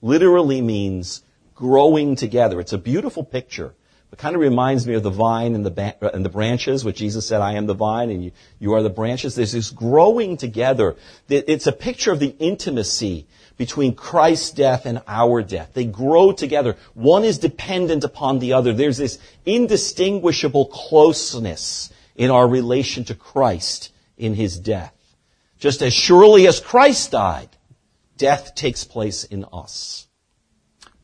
literally 0.00 0.62
means 0.62 1.22
growing 1.54 2.16
together. 2.16 2.60
It's 2.60 2.72
a 2.72 2.78
beautiful 2.78 3.24
picture 3.24 3.74
it 4.10 4.18
kind 4.18 4.34
of 4.34 4.40
reminds 4.40 4.86
me 4.86 4.94
of 4.94 5.02
the 5.02 5.10
vine 5.10 5.54
and 5.54 5.66
the, 5.66 5.94
uh, 6.00 6.10
and 6.14 6.24
the 6.24 6.30
branches, 6.30 6.84
which 6.84 6.96
Jesus 6.96 7.28
said, 7.28 7.40
I 7.40 7.54
am 7.54 7.66
the 7.66 7.74
vine 7.74 8.10
and 8.10 8.24
you, 8.24 8.32
you 8.58 8.72
are 8.72 8.82
the 8.82 8.90
branches. 8.90 9.34
There's 9.34 9.52
this 9.52 9.70
growing 9.70 10.36
together. 10.36 10.96
It's 11.28 11.66
a 11.66 11.72
picture 11.72 12.12
of 12.12 12.18
the 12.18 12.34
intimacy 12.38 13.26
between 13.58 13.94
Christ's 13.94 14.52
death 14.52 14.86
and 14.86 15.02
our 15.06 15.42
death. 15.42 15.72
They 15.74 15.84
grow 15.84 16.32
together. 16.32 16.76
One 16.94 17.24
is 17.24 17.38
dependent 17.38 18.04
upon 18.04 18.38
the 18.38 18.54
other. 18.54 18.72
There's 18.72 18.96
this 18.96 19.18
indistinguishable 19.44 20.66
closeness 20.66 21.92
in 22.14 22.30
our 22.30 22.48
relation 22.48 23.04
to 23.04 23.14
Christ 23.14 23.92
in 24.16 24.34
his 24.34 24.58
death. 24.58 24.94
Just 25.58 25.82
as 25.82 25.92
surely 25.92 26.46
as 26.46 26.60
Christ 26.60 27.10
died, 27.10 27.48
death 28.16 28.54
takes 28.54 28.84
place 28.84 29.24
in 29.24 29.44
us. 29.52 30.06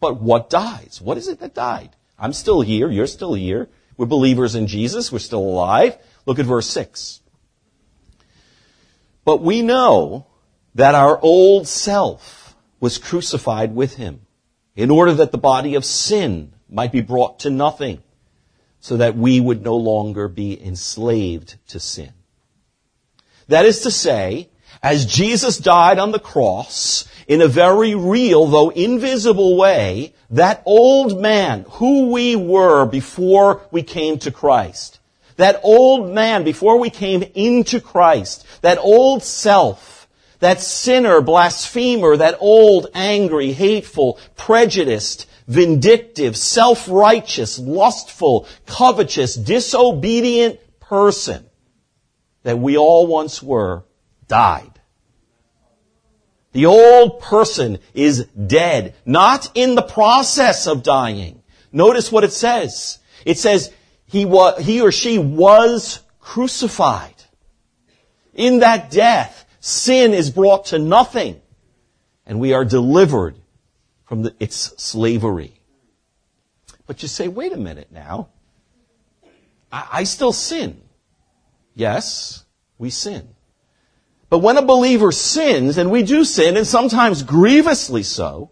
But 0.01 0.21
what 0.21 0.49
dies? 0.49 1.01
What 1.03 1.19
is 1.19 1.29
it 1.29 1.41
that 1.41 1.55
died? 1.55 1.97
I'm 2.19 2.33
still 2.33 2.61
here. 2.61 2.91
You're 2.91 3.07
still 3.07 3.35
here. 3.35 3.69
We're 3.97 4.07
believers 4.07 4.55
in 4.55 4.67
Jesus. 4.67 5.13
We're 5.13 5.19
still 5.19 5.43
alive. 5.43 5.97
Look 6.27 6.39
at 6.39 6.47
verse 6.47 6.69
6. 6.69 7.21
But 9.25 9.43
we 9.43 9.63
know 9.63 10.27
that 10.75 10.95
our 10.95 11.19
old 11.21 11.67
self 11.67 12.57
was 12.81 12.99
crucified 12.99 13.75
with 13.75 13.97
him 13.97 14.27
in 14.77 14.91
order 14.91 15.15
that 15.15 15.33
the 15.33 15.39
body 15.39 15.75
of 15.77 15.85
sin 15.85 16.53
might 16.69 16.93
be 16.93 17.01
brought 17.01 17.41
to 17.41 17.51
nothing 17.51 18.03
so 18.81 18.99
that 18.99 19.17
we 19.17 19.41
would 19.41 19.63
no 19.63 19.77
longer 19.77 20.29
be 20.29 20.63
enslaved 20.63 21.57
to 21.69 21.81
sin. 21.81 22.13
That 23.49 23.65
is 23.65 23.81
to 23.81 23.91
say, 23.91 24.51
as 24.83 25.07
Jesus 25.07 25.59
died 25.59 25.99
on 25.99 26.13
the 26.13 26.19
cross, 26.19 27.09
in 27.27 27.41
a 27.41 27.49
very 27.49 27.95
real, 27.95 28.47
though 28.47 28.71
invisible 28.71 29.57
way, 29.57 30.15
that 30.31 30.63
old 30.67 31.21
man, 31.21 31.65
who 31.71 32.11
we 32.11 32.37
were 32.37 32.87
before 32.87 33.63
we 33.71 33.83
came 33.83 34.19
to 34.19 34.31
Christ, 34.31 35.01
that 35.37 35.61
old 35.63 36.13
man 36.13 36.45
before 36.45 36.79
we 36.79 36.91
came 36.91 37.23
into 37.35 37.81
Christ, 37.81 38.47
that 38.63 38.79
old 38.79 39.23
self, 39.23 40.09
that 40.41 40.61
sinner, 40.61 41.21
blasphemer, 41.21 42.17
that 42.17 42.37
old, 42.41 42.89
angry, 42.95 43.53
hateful, 43.53 44.19
prejudiced, 44.37 45.27
vindictive, 45.47 46.37
self-righteous, 46.37 47.59
lustful, 47.59 48.47
covetous, 48.67 49.35
disobedient 49.35 50.59
person 50.81 51.45
that 52.43 52.59
we 52.59 52.77
all 52.77 53.07
once 53.07 53.43
were, 53.43 53.85
died. 54.29 54.74
The 56.55 56.67
old 56.67 57.21
person 57.21 57.81
is 57.95 58.27
dead, 58.27 58.95
not 59.05 59.51
in 59.55 59.75
the 59.75 59.83
process 59.83 60.69
of 60.69 60.85
dying. 60.85 61.43
Notice 61.73 62.13
what 62.13 62.23
it 62.23 62.33
says. 62.33 63.01
It 63.27 63.39
says 63.39 63.73
he, 64.07 64.25
was, 64.25 64.65
he 64.65 64.81
or 64.81 64.93
she 64.93 65.19
was 65.19 66.01
crucified. 66.21 67.15
In 68.35 68.61
that 68.61 68.93
death, 68.93 69.45
sin 69.59 70.15
is 70.15 70.31
brought 70.31 70.67
to 70.67 70.79
nothing, 70.79 71.43
and 72.25 72.39
we 72.39 72.53
are 72.53 72.65
delivered 72.65 73.37
from 74.05 74.23
the, 74.23 74.35
its 74.39 74.57
slavery. 74.81 75.61
But 76.87 77.03
you 77.03 77.09
say, 77.09 77.27
wait 77.27 77.53
a 77.53 77.57
minute 77.57 77.89
now. 77.91 78.29
I, 79.73 79.89
I 79.93 80.05
still 80.05 80.33
sin. 80.33 80.81
Yes, 81.75 82.45
we 82.79 82.91
sin. 82.91 83.34
But 84.35 84.43
when 84.43 84.57
a 84.57 84.63
believer 84.63 85.13
sins, 85.13 85.79
and 85.79 85.93
we 85.93 86.03
do 86.03 86.25
sin, 86.25 86.57
and 86.57 86.67
sometimes 86.67 87.23
grievously 87.23 88.03
so, 88.03 88.51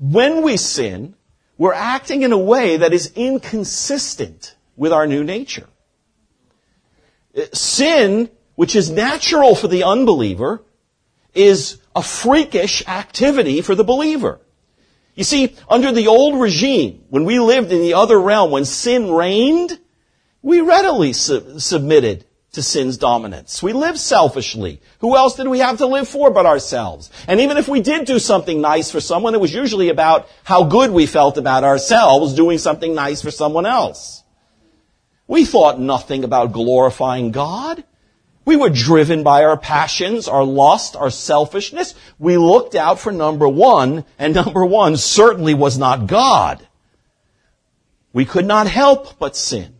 when 0.00 0.40
we 0.40 0.56
sin, 0.56 1.14
we're 1.58 1.74
acting 1.74 2.22
in 2.22 2.32
a 2.32 2.38
way 2.38 2.78
that 2.78 2.94
is 2.94 3.12
inconsistent 3.14 4.56
with 4.78 4.90
our 4.94 5.06
new 5.06 5.22
nature. 5.22 5.68
Uh, 7.36 7.42
sin, 7.52 8.30
which 8.54 8.74
is 8.74 8.88
natural 8.88 9.54
for 9.54 9.68
the 9.68 9.82
unbeliever, 9.82 10.62
is 11.34 11.82
a 11.94 12.02
freakish 12.02 12.82
activity 12.88 13.60
for 13.60 13.74
the 13.74 13.84
believer. 13.84 14.40
You 15.14 15.24
see, 15.24 15.54
under 15.68 15.92
the 15.92 16.06
old 16.06 16.40
regime, 16.40 17.04
when 17.10 17.26
we 17.26 17.38
lived 17.38 17.72
in 17.72 17.82
the 17.82 17.92
other 17.92 18.18
realm, 18.18 18.52
when 18.52 18.64
sin 18.64 19.12
reigned, 19.12 19.78
we 20.40 20.62
readily 20.62 21.12
su- 21.12 21.58
submitted 21.58 22.24
to 22.52 22.62
sin's 22.62 22.96
dominance. 22.96 23.62
We 23.62 23.72
lived 23.72 23.98
selfishly. 23.98 24.80
Who 25.00 25.16
else 25.16 25.36
did 25.36 25.48
we 25.48 25.58
have 25.58 25.78
to 25.78 25.86
live 25.86 26.08
for 26.08 26.30
but 26.30 26.46
ourselves? 26.46 27.10
And 27.26 27.40
even 27.40 27.56
if 27.56 27.68
we 27.68 27.80
did 27.80 28.06
do 28.06 28.18
something 28.18 28.60
nice 28.60 28.90
for 28.90 29.00
someone, 29.00 29.34
it 29.34 29.40
was 29.40 29.54
usually 29.54 29.90
about 29.90 30.28
how 30.44 30.64
good 30.64 30.90
we 30.90 31.06
felt 31.06 31.36
about 31.36 31.64
ourselves 31.64 32.34
doing 32.34 32.58
something 32.58 32.94
nice 32.94 33.20
for 33.20 33.30
someone 33.30 33.66
else. 33.66 34.22
We 35.26 35.44
thought 35.44 35.78
nothing 35.78 36.24
about 36.24 36.52
glorifying 36.52 37.32
God. 37.32 37.84
We 38.46 38.56
were 38.56 38.70
driven 38.70 39.22
by 39.22 39.44
our 39.44 39.58
passions, 39.58 40.26
our 40.26 40.42
lust, 40.42 40.96
our 40.96 41.10
selfishness. 41.10 41.94
We 42.18 42.38
looked 42.38 42.74
out 42.74 42.98
for 42.98 43.12
number 43.12 43.46
one, 43.46 44.06
and 44.18 44.34
number 44.34 44.64
one 44.64 44.96
certainly 44.96 45.52
was 45.52 45.76
not 45.76 46.06
God. 46.06 46.66
We 48.14 48.24
could 48.24 48.46
not 48.46 48.66
help 48.66 49.18
but 49.18 49.36
sin. 49.36 49.77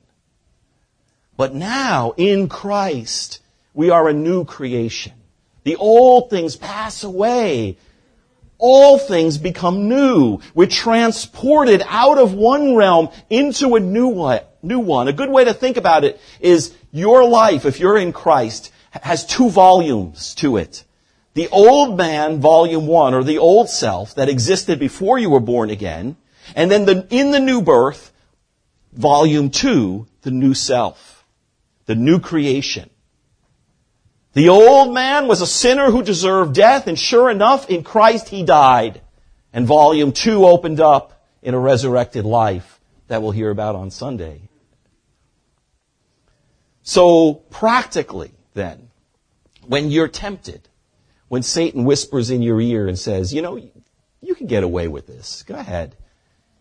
But 1.38 1.54
now, 1.54 2.14
in 2.16 2.48
Christ, 2.48 3.40
we 3.72 3.90
are 3.90 4.08
a 4.08 4.12
new 4.12 4.44
creation. 4.44 5.12
The 5.62 5.76
old 5.76 6.30
things 6.30 6.56
pass 6.56 7.04
away. 7.04 7.78
All 8.58 8.98
things 8.98 9.38
become 9.38 9.88
new. 9.88 10.40
We're 10.52 10.66
transported 10.66 11.84
out 11.86 12.18
of 12.18 12.34
one 12.34 12.74
realm 12.74 13.10
into 13.30 13.76
a 13.76 13.80
new 13.80 14.08
one. 14.08 15.06
A 15.06 15.12
good 15.12 15.30
way 15.30 15.44
to 15.44 15.54
think 15.54 15.76
about 15.76 16.02
it 16.02 16.20
is 16.40 16.74
your 16.90 17.24
life, 17.24 17.64
if 17.64 17.78
you're 17.78 17.98
in 17.98 18.12
Christ, 18.12 18.72
has 18.90 19.24
two 19.24 19.48
volumes 19.48 20.34
to 20.36 20.56
it. 20.56 20.82
The 21.34 21.46
old 21.50 21.96
man, 21.96 22.40
volume 22.40 22.88
one, 22.88 23.14
or 23.14 23.22
the 23.22 23.38
old 23.38 23.70
self 23.70 24.16
that 24.16 24.28
existed 24.28 24.80
before 24.80 25.20
you 25.20 25.30
were 25.30 25.38
born 25.38 25.70
again, 25.70 26.16
and 26.56 26.68
then 26.68 26.84
the, 26.84 27.06
in 27.10 27.30
the 27.30 27.38
new 27.38 27.62
birth, 27.62 28.12
volume 28.92 29.50
two, 29.50 30.08
the 30.22 30.32
new 30.32 30.52
self 30.52 31.17
the 31.88 31.94
new 31.94 32.20
creation. 32.20 32.90
The 34.34 34.50
old 34.50 34.92
man 34.92 35.26
was 35.26 35.40
a 35.40 35.46
sinner 35.46 35.90
who 35.90 36.02
deserved 36.02 36.54
death, 36.54 36.86
and 36.86 36.98
sure 36.98 37.30
enough, 37.30 37.70
in 37.70 37.82
Christ 37.82 38.28
he 38.28 38.44
died. 38.44 39.00
And 39.54 39.66
volume 39.66 40.12
two 40.12 40.44
opened 40.44 40.80
up 40.80 41.24
in 41.40 41.54
a 41.54 41.58
resurrected 41.58 42.26
life 42.26 42.78
that 43.08 43.22
we'll 43.22 43.30
hear 43.30 43.48
about 43.50 43.74
on 43.74 43.90
Sunday. 43.90 44.42
So, 46.82 47.34
practically, 47.50 48.32
then, 48.52 48.90
when 49.66 49.90
you're 49.90 50.08
tempted, 50.08 50.68
when 51.28 51.42
Satan 51.42 51.84
whispers 51.84 52.28
in 52.30 52.42
your 52.42 52.60
ear 52.60 52.86
and 52.86 52.98
says, 52.98 53.32
you 53.32 53.40
know, 53.40 53.56
you 54.20 54.34
can 54.34 54.46
get 54.46 54.62
away 54.62 54.88
with 54.88 55.06
this. 55.06 55.42
Go 55.44 55.54
ahead. 55.54 55.96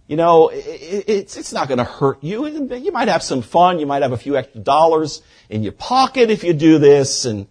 You 0.08 0.16
know, 0.16 0.50
it's, 0.54 1.36
it's 1.36 1.52
not 1.52 1.68
going 1.68 1.80
to 1.80 1.84
hurt 1.84 2.24
you. 2.24 2.48
You 2.48 2.92
might 2.94 3.10
have 3.10 3.22
some 3.22 3.42
fun. 3.42 3.80
You 3.80 3.86
might 3.86 4.04
have 4.04 4.14
a 4.14 4.18
few 4.18 4.38
extra 4.38 4.62
dollars 4.62 5.22
in 5.50 5.64
your 5.64 5.74
pocket 5.74 6.30
if 6.30 6.46
you 6.46 6.54
do 6.54 6.80
this. 6.80 7.26
And 7.26 7.48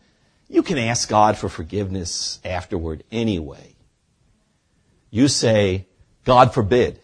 you 0.49 0.63
can 0.63 0.79
ask 0.79 1.07
God 1.07 1.37
for 1.37 1.51
forgiveness 1.51 2.41
afterward 2.45 3.05
anyway. 3.13 3.77
You 5.11 5.29
say, 5.29 5.87
God 6.25 6.55
forbid. 6.55 6.99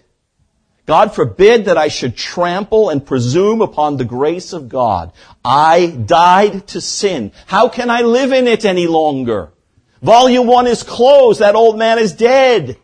God 0.86 1.14
forbid 1.14 1.66
that 1.66 1.76
I 1.76 1.88
should 1.88 2.16
trample 2.16 2.88
and 2.88 3.04
presume 3.06 3.60
upon 3.60 3.98
the 3.98 4.04
grace 4.06 4.54
of 4.54 4.70
God. 4.70 5.12
I 5.44 5.86
died 5.86 6.66
to 6.68 6.80
sin. 6.80 7.30
How 7.46 7.68
can 7.68 7.90
I 7.90 8.00
live 8.02 8.32
in 8.32 8.48
it 8.48 8.64
any 8.64 8.86
longer? 8.86 9.52
Volume 10.00 10.46
one 10.46 10.66
is 10.66 10.82
closed. 10.82 11.40
That 11.40 11.54
old 11.54 11.78
man 11.78 11.98
is 11.98 12.12
dead 12.12 12.78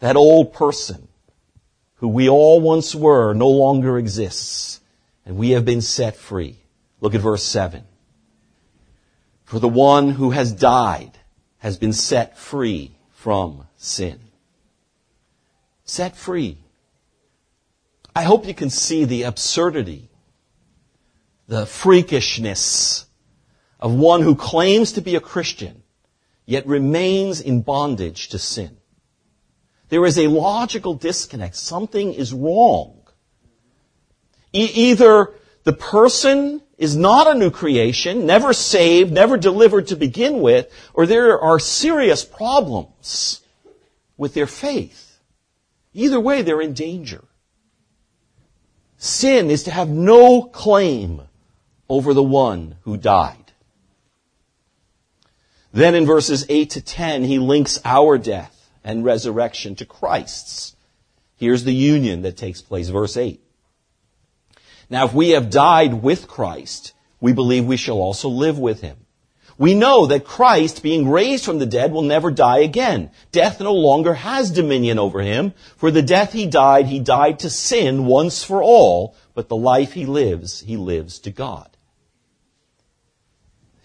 that 0.00 0.16
old 0.16 0.52
person 0.52 1.08
who 1.96 2.08
we 2.08 2.28
all 2.28 2.60
once 2.60 2.94
were 2.94 3.32
no 3.32 3.48
longer 3.48 3.98
exists, 3.98 4.80
and 5.24 5.36
we 5.36 5.50
have 5.50 5.64
been 5.64 5.80
set 5.80 6.16
free. 6.16 6.58
Look 7.00 7.14
at 7.14 7.20
verse 7.20 7.42
7. 7.42 7.84
For 9.44 9.58
the 9.58 9.68
one 9.68 10.10
who 10.10 10.30
has 10.30 10.52
died 10.52 11.18
has 11.58 11.78
been 11.78 11.92
set 11.92 12.36
free 12.36 12.96
from 13.10 13.66
sin. 13.76 14.20
Set 15.84 16.16
free. 16.16 16.58
I 18.14 18.22
hope 18.22 18.46
you 18.46 18.54
can 18.54 18.70
see 18.70 19.04
the 19.04 19.22
absurdity, 19.22 20.08
the 21.48 21.64
freakishness 21.64 23.06
of 23.78 23.94
one 23.94 24.22
who 24.22 24.34
claims 24.34 24.92
to 24.92 25.00
be 25.00 25.16
a 25.16 25.20
Christian, 25.20 25.82
yet 26.44 26.66
remains 26.66 27.40
in 27.40 27.62
bondage 27.62 28.28
to 28.28 28.38
sin. 28.38 28.76
There 29.88 30.04
is 30.04 30.18
a 30.18 30.26
logical 30.26 30.94
disconnect. 30.94 31.56
Something 31.56 32.12
is 32.12 32.32
wrong. 32.32 33.00
E- 34.52 34.70
either 34.74 35.34
the 35.64 35.72
person 35.72 36.62
is 36.78 36.96
not 36.96 37.26
a 37.26 37.38
new 37.38 37.50
creation, 37.50 38.26
never 38.26 38.52
saved, 38.52 39.12
never 39.12 39.36
delivered 39.36 39.88
to 39.88 39.96
begin 39.96 40.40
with, 40.40 40.70
or 40.92 41.06
there 41.06 41.40
are 41.40 41.58
serious 41.58 42.24
problems 42.24 43.40
with 44.16 44.34
their 44.34 44.46
faith. 44.46 45.18
Either 45.94 46.20
way, 46.20 46.42
they're 46.42 46.60
in 46.60 46.74
danger. 46.74 47.24
Sin 48.98 49.50
is 49.50 49.64
to 49.64 49.70
have 49.70 49.88
no 49.88 50.42
claim 50.42 51.22
over 51.88 52.12
the 52.12 52.22
one 52.22 52.76
who 52.82 52.96
died. 52.96 53.52
Then 55.72 55.94
in 55.94 56.06
verses 56.06 56.44
8 56.48 56.70
to 56.70 56.80
10, 56.80 57.24
he 57.24 57.38
links 57.38 57.78
our 57.84 58.18
death 58.18 58.55
and 58.86 59.04
resurrection 59.04 59.74
to 59.74 59.84
Christ's. 59.84 60.76
Here's 61.34 61.64
the 61.64 61.74
union 61.74 62.22
that 62.22 62.36
takes 62.36 62.62
place, 62.62 62.88
verse 62.88 63.16
8. 63.16 63.42
Now 64.88 65.04
if 65.04 65.12
we 65.12 65.30
have 65.30 65.50
died 65.50 66.02
with 66.02 66.28
Christ, 66.28 66.94
we 67.20 67.32
believe 67.32 67.66
we 67.66 67.76
shall 67.76 68.00
also 68.00 68.28
live 68.28 68.58
with 68.58 68.80
him. 68.80 68.96
We 69.58 69.74
know 69.74 70.06
that 70.06 70.24
Christ, 70.24 70.82
being 70.82 71.08
raised 71.08 71.44
from 71.44 71.58
the 71.58 71.66
dead, 71.66 71.90
will 71.90 72.02
never 72.02 72.30
die 72.30 72.58
again. 72.58 73.10
Death 73.32 73.58
no 73.58 73.72
longer 73.72 74.14
has 74.14 74.50
dominion 74.50 74.98
over 74.98 75.20
him. 75.20 75.54
For 75.76 75.90
the 75.90 76.02
death 76.02 76.32
he 76.32 76.46
died, 76.46 76.86
he 76.86 77.00
died 77.00 77.40
to 77.40 77.50
sin 77.50 78.06
once 78.06 78.44
for 78.44 78.62
all, 78.62 79.16
but 79.34 79.48
the 79.48 79.56
life 79.56 79.94
he 79.94 80.06
lives, 80.06 80.60
he 80.60 80.76
lives 80.76 81.18
to 81.20 81.30
God. 81.30 81.70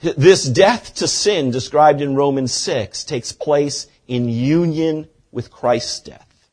This 0.02 0.44
death 0.44 0.96
to 0.96 1.08
sin 1.08 1.52
described 1.52 2.02
in 2.02 2.16
Romans 2.16 2.54
6 2.54 3.04
takes 3.06 3.32
place 3.32 3.88
in 4.12 4.28
union 4.28 5.08
with 5.32 5.50
Christ's 5.50 6.02
death. 6.02 6.50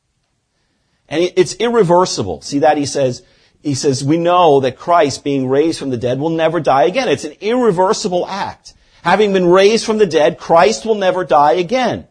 And 1.09 1.33
it's 1.35 1.57
irreversible. 1.57 2.41
See 2.41 2.61
that? 2.61 2.77
He 2.77 2.87
says, 2.87 3.25
he 3.65 3.75
says, 3.75 4.05
we 4.05 4.17
know 4.17 4.61
that 4.61 4.79
Christ 4.79 5.25
being 5.25 5.49
raised 5.49 5.81
from 5.81 5.91
the 5.91 5.97
dead 5.97 6.21
will 6.21 6.31
never 6.31 6.61
die 6.61 6.85
again. 6.85 7.09
It's 7.09 7.25
an 7.25 7.35
irreversible 7.41 8.29
act. 8.29 8.75
Having 9.03 9.33
been 9.33 9.47
raised 9.47 9.85
from 9.85 9.99
the 9.99 10.07
dead, 10.07 10.39
Christ 10.39 10.87
will 10.87 10.95
never 10.95 11.25
die 11.25 11.55
again. 11.55 12.07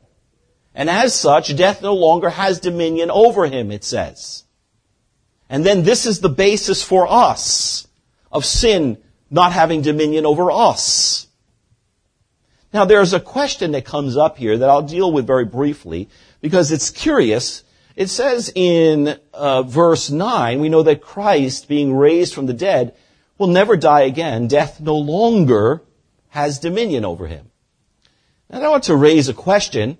And 0.75 0.89
as 0.89 1.15
such, 1.15 1.55
death 1.55 1.81
no 1.81 1.93
longer 1.93 2.29
has 2.29 2.59
dominion 2.59 3.09
over 3.09 3.47
him, 3.47 3.71
it 3.71 3.85
says. 3.85 4.43
And 5.49 5.65
then 5.65 5.83
this 5.83 6.05
is 6.05 6.19
the 6.19 6.27
basis 6.27 6.83
for 6.83 7.07
us 7.09 7.87
of 8.33 8.43
sin 8.43 8.97
not 9.31 9.53
having 9.53 9.81
dominion 9.81 10.25
over 10.25 10.51
us. 10.51 11.26
Now 12.77 12.85
there's 12.85 13.13
a 13.13 13.19
question 13.19 13.71
that 13.71 13.85
comes 13.85 14.17
up 14.17 14.37
here 14.37 14.55
that 14.55 14.69
I'll 14.69 14.83
deal 14.83 15.11
with 15.11 15.25
very 15.25 15.45
briefly 15.45 16.09
because 16.41 16.71
it's 16.71 16.91
curious. 16.91 17.63
It 17.95 18.07
says 18.07 18.51
in 18.53 19.19
uh, 19.33 19.63
verse 19.63 20.11
9, 20.11 20.59
we 20.59 20.69
know 20.69 20.83
that 20.83 21.01
Christ, 21.01 21.67
being 21.67 21.95
raised 21.95 22.35
from 22.35 22.45
the 22.45 22.53
dead, 22.53 22.93
will 23.39 23.47
never 23.47 23.77
die 23.77 24.01
again. 24.01 24.47
Death 24.47 24.79
no 24.79 24.95
longer 24.95 25.81
has 26.29 26.59
dominion 26.59 27.03
over 27.03 27.25
him. 27.25 27.49
And 28.47 28.63
I 28.63 28.69
want 28.69 28.83
to 28.83 28.95
raise 28.95 29.27
a 29.27 29.33
question. 29.33 29.97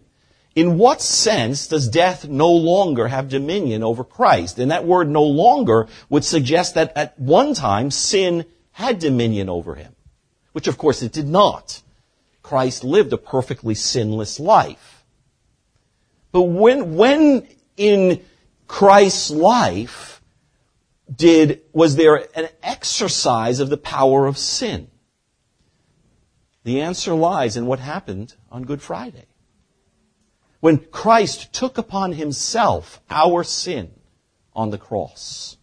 In 0.54 0.78
what 0.78 1.02
sense 1.02 1.68
does 1.70 1.90
death 1.90 2.28
no 2.28 2.52
longer 2.52 3.08
have 3.08 3.28
dominion 3.28 3.82
over 3.82 4.04
Christ? 4.04 4.60
And 4.60 4.70
that 4.70 4.86
word 4.86 5.10
no 5.10 5.24
longer 5.24 5.88
would 6.12 6.24
suggest 6.24 6.76
that 6.76 6.94
at 6.96 7.20
one 7.20 7.56
time 7.56 7.90
sin 7.90 8.46
had 8.74 9.00
dominion 9.00 9.50
over 9.50 9.74
him, 9.74 9.96
which 10.52 10.68
of 10.68 10.78
course 10.78 11.02
it 11.02 11.12
did 11.12 11.28
not. 11.28 11.82
Christ 12.48 12.86
lived 12.86 13.12
a 13.12 13.18
perfectly 13.18 13.76
sinless 13.76 14.40
life. 14.40 15.04
But 16.32 16.44
when, 16.44 16.96
when 16.96 17.46
in 17.76 18.24
Christ's 18.70 19.32
life 19.32 20.22
did, 21.14 21.60
was 21.74 21.98
there 21.98 22.26
an 22.36 22.48
exercise 22.64 23.60
of 23.60 23.70
the 23.70 23.76
power 23.76 24.26
of 24.28 24.38
sin? 24.38 24.88
The 26.64 26.80
answer 26.80 27.14
lies 27.14 27.58
in 27.58 27.66
what 27.66 27.80
happened 27.80 28.36
on 28.50 28.64
Good 28.64 28.82
Friday. 28.82 29.26
When 30.62 30.78
Christ 30.78 31.52
took 31.52 31.78
upon 31.78 32.14
himself 32.14 33.02
our 33.10 33.44
sin 33.44 33.92
on 34.54 34.70
the 34.70 34.78
cross. 34.78 35.58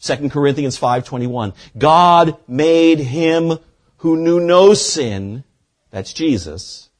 2 0.00 0.30
Corinthians 0.30 0.78
5:21 0.78 1.52
God 1.76 2.38
made 2.48 3.00
him 3.00 3.58
who 3.98 4.16
knew 4.16 4.40
no 4.40 4.72
sin 4.72 5.44
that's 5.90 6.12
Jesus. 6.12 6.90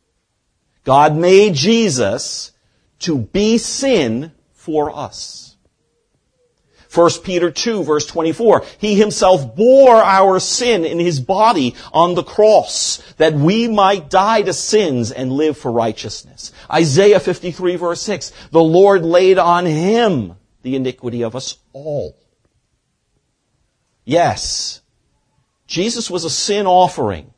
God 0.84 1.16
made 1.16 1.54
Jesus 1.54 2.52
to 3.00 3.18
be 3.18 3.58
sin 3.58 4.32
for 4.52 4.94
us. 4.94 5.48
1 6.92 7.10
Peter 7.22 7.50
2 7.50 7.84
verse 7.84 8.06
24 8.06 8.64
He 8.78 8.94
himself 8.94 9.54
bore 9.54 9.96
our 9.96 10.40
sin 10.40 10.84
in 10.84 10.98
his 10.98 11.20
body 11.20 11.74
on 11.92 12.14
the 12.14 12.22
cross 12.22 13.02
that 13.18 13.34
we 13.34 13.68
might 13.68 14.08
die 14.08 14.42
to 14.42 14.54
sins 14.54 15.12
and 15.12 15.30
live 15.30 15.58
for 15.58 15.70
righteousness. 15.70 16.52
Isaiah 16.72 17.20
53 17.20 17.76
verse 17.76 18.00
6 18.02 18.32
The 18.52 18.62
Lord 18.62 19.04
laid 19.04 19.38
on 19.38 19.66
him 19.66 20.36
the 20.62 20.76
iniquity 20.76 21.22
of 21.22 21.36
us 21.36 21.58
all. 21.72 22.16
Yes, 24.04 24.80
Jesus 25.66 26.10
was 26.10 26.24
a 26.24 26.30
sin 26.30 26.66
offering. 26.66 27.34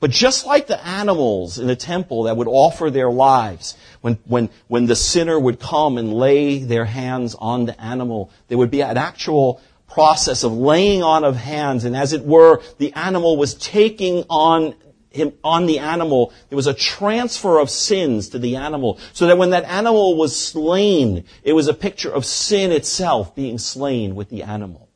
But 0.00 0.10
just 0.12 0.46
like 0.46 0.68
the 0.68 0.84
animals 0.86 1.58
in 1.58 1.66
the 1.66 1.74
temple 1.74 2.24
that 2.24 2.36
would 2.36 2.46
offer 2.46 2.90
their 2.90 3.10
lives, 3.10 3.76
when, 4.00 4.18
when, 4.26 4.48
when 4.68 4.86
the 4.86 4.94
sinner 4.94 5.38
would 5.38 5.58
come 5.58 5.98
and 5.98 6.14
lay 6.14 6.58
their 6.58 6.84
hands 6.84 7.34
on 7.34 7.66
the 7.66 7.80
animal, 7.80 8.30
there 8.46 8.58
would 8.58 8.70
be 8.70 8.82
an 8.82 8.96
actual 8.96 9.60
process 9.88 10.44
of 10.44 10.52
laying 10.52 11.02
on 11.02 11.24
of 11.24 11.36
hands, 11.36 11.84
and 11.84 11.96
as 11.96 12.12
it 12.12 12.24
were, 12.24 12.62
the 12.78 12.92
animal 12.92 13.36
was 13.36 13.54
taking 13.54 14.24
on 14.30 14.74
him, 15.10 15.32
on 15.42 15.66
the 15.66 15.78
animal, 15.78 16.32
there 16.48 16.56
was 16.56 16.66
a 16.66 16.74
transfer 16.74 17.58
of 17.58 17.70
sins 17.70 18.28
to 18.28 18.38
the 18.38 18.56
animal, 18.56 18.98
so 19.12 19.26
that 19.26 19.38
when 19.38 19.50
that 19.50 19.64
animal 19.64 20.16
was 20.16 20.38
slain, 20.38 21.24
it 21.42 21.54
was 21.54 21.66
a 21.66 21.74
picture 21.74 22.10
of 22.10 22.24
sin 22.24 22.70
itself 22.70 23.34
being 23.34 23.58
slain 23.58 24.14
with 24.14 24.28
the 24.28 24.42
animal. 24.42 24.88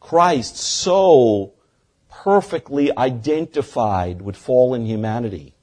Christ 0.00 0.56
so 0.56 1.53
perfectly 2.24 2.90
identified 2.96 4.22
with 4.22 4.34
fallen 4.34 4.86
humanity. 4.86 5.54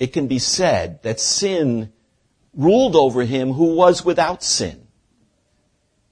It 0.00 0.08
can 0.08 0.26
be 0.26 0.40
said 0.40 1.00
that 1.04 1.20
sin 1.20 1.92
ruled 2.52 2.96
over 2.96 3.22
him 3.22 3.52
who 3.52 3.76
was 3.76 4.04
without 4.04 4.42
sin 4.42 4.88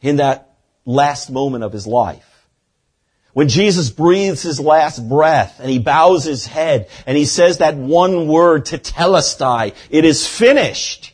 in 0.00 0.18
that 0.18 0.54
last 0.84 1.30
moment 1.30 1.64
of 1.64 1.72
his 1.72 1.84
life. 1.84 2.46
When 3.32 3.48
Jesus 3.48 3.90
breathes 3.90 4.42
his 4.42 4.60
last 4.60 5.08
breath 5.08 5.58
and 5.58 5.68
he 5.68 5.80
bows 5.80 6.22
his 6.22 6.46
head 6.46 6.88
and 7.08 7.16
he 7.16 7.24
says 7.24 7.58
that 7.58 7.74
one 7.74 8.28
word 8.28 8.66
to 8.66 8.78
tetelestai, 8.78 9.74
it 9.90 10.04
is 10.04 10.28
finished. 10.28 11.12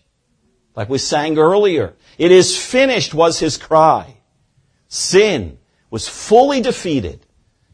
Like 0.77 0.91
we 0.91 0.99
sang 0.99 1.39
earlier. 1.39 1.95
It 2.19 2.33
is 2.33 2.55
finished 2.55 3.15
was 3.15 3.39
his 3.39 3.57
cry. 3.57 4.19
Sin 4.89 5.57
was 5.89 6.07
fully 6.07 6.61
defeated. 6.61 7.25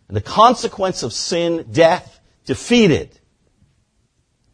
And 0.09 0.17
the 0.17 0.23
consequence 0.23 1.03
of 1.03 1.13
sin, 1.13 1.67
death, 1.71 2.21
defeated. 2.47 3.19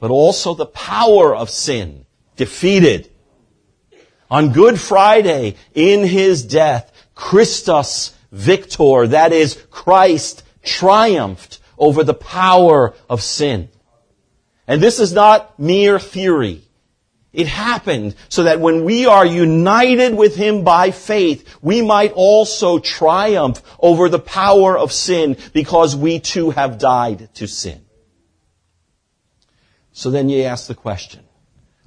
But 0.01 0.11
also 0.11 0.55
the 0.55 0.67
power 0.67 1.35
of 1.35 1.49
sin, 1.49 2.07
defeated. 2.37 3.11
On 4.31 4.53
Good 4.53 4.81
Friday, 4.81 5.55
in 5.75 6.05
his 6.05 6.45
death, 6.45 6.93
Christus 7.15 8.13
victor, 8.33 9.07
that 9.07 9.33
is, 9.33 9.63
Christ 9.71 10.43
triumphed 10.65 11.61
over 11.79 12.03
the 12.03 12.15
power 12.15 12.95
of 13.09 13.23
sin. 13.23 13.69
And 14.67 14.81
this 14.81 14.99
is 14.99 15.13
not 15.13 15.59
mere 15.59 15.99
theory. 16.01 16.63
It 17.35 17.49
happened 17.49 18.15
so 18.29 18.45
that 18.45 18.61
when 18.61 18.85
we 18.85 19.07
are 19.07 19.27
united 19.27 20.15
with 20.15 20.37
Him 20.37 20.63
by 20.63 20.93
faith, 20.93 21.57
we 21.61 21.83
might 21.83 22.13
also 22.13 22.79
triumph 22.79 23.61
over 23.81 24.09
the 24.09 24.21
power 24.21 24.79
of 24.79 24.93
sin 24.93 25.37
because 25.53 25.97
we 25.97 26.21
too 26.21 26.51
have 26.51 26.79
died 26.79 27.35
to 27.35 27.49
sin. 27.49 27.85
So 29.93 30.13
then 30.13 30.29
you 30.29 30.45
ask 30.45 30.69
the 30.69 30.77
question, 30.77 31.25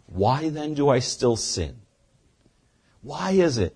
why 0.06 0.50
then 0.50 0.74
do 0.74 0.90
I 0.90 1.00
still 1.00 1.38
sin? 1.38 1.78
Why 3.02 3.32
is 3.32 3.58
it? 3.58 3.76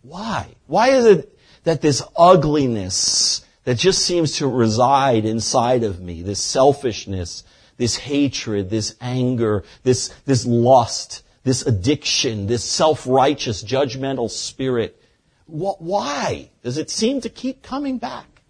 Why? 0.00 0.54
Why 0.66 0.90
is 0.90 1.04
it 1.04 1.38
that 1.64 1.82
this 1.82 2.02
ugliness 2.16 3.44
that 3.64 3.76
just 3.76 4.02
seems 4.02 4.36
to 4.36 4.46
reside 4.46 5.26
inside 5.26 5.84
of 5.84 6.00
me, 6.00 6.22
this 6.22 6.40
selfishness, 6.40 7.44
this 7.80 7.96
hatred, 7.96 8.68
this 8.68 8.94
anger, 9.00 9.64
this, 9.84 10.08
this 10.26 10.44
lust, 10.44 11.22
this 11.44 11.66
addiction, 11.66 12.46
this 12.46 12.62
self-righteous, 12.62 13.64
judgmental 13.64 14.28
spirit. 14.28 15.02
Why 15.46 16.50
does 16.62 16.76
it 16.76 16.90
seem 16.90 17.22
to 17.22 17.30
keep 17.30 17.62
coming 17.62 17.96
back? 17.96 18.42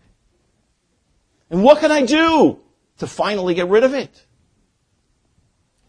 And 1.48 1.62
what 1.62 1.78
can 1.78 1.92
I 1.92 2.04
do 2.04 2.58
to 2.98 3.06
finally 3.06 3.54
get 3.54 3.68
rid 3.68 3.84
of 3.84 3.94
it? 3.94 4.26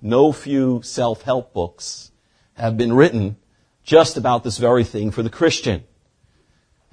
No 0.03 0.31
few 0.31 0.83
self-help 0.83 1.51
books 1.51 2.11
have 2.53 2.77
been 2.77 2.93
written 2.93 3.37
just 3.83 4.17
about 4.17 4.43
this 4.43 4.59
very 4.59 4.83
thing 4.83 5.09
for 5.09 5.23
the 5.23 5.31
Christian. 5.31 5.83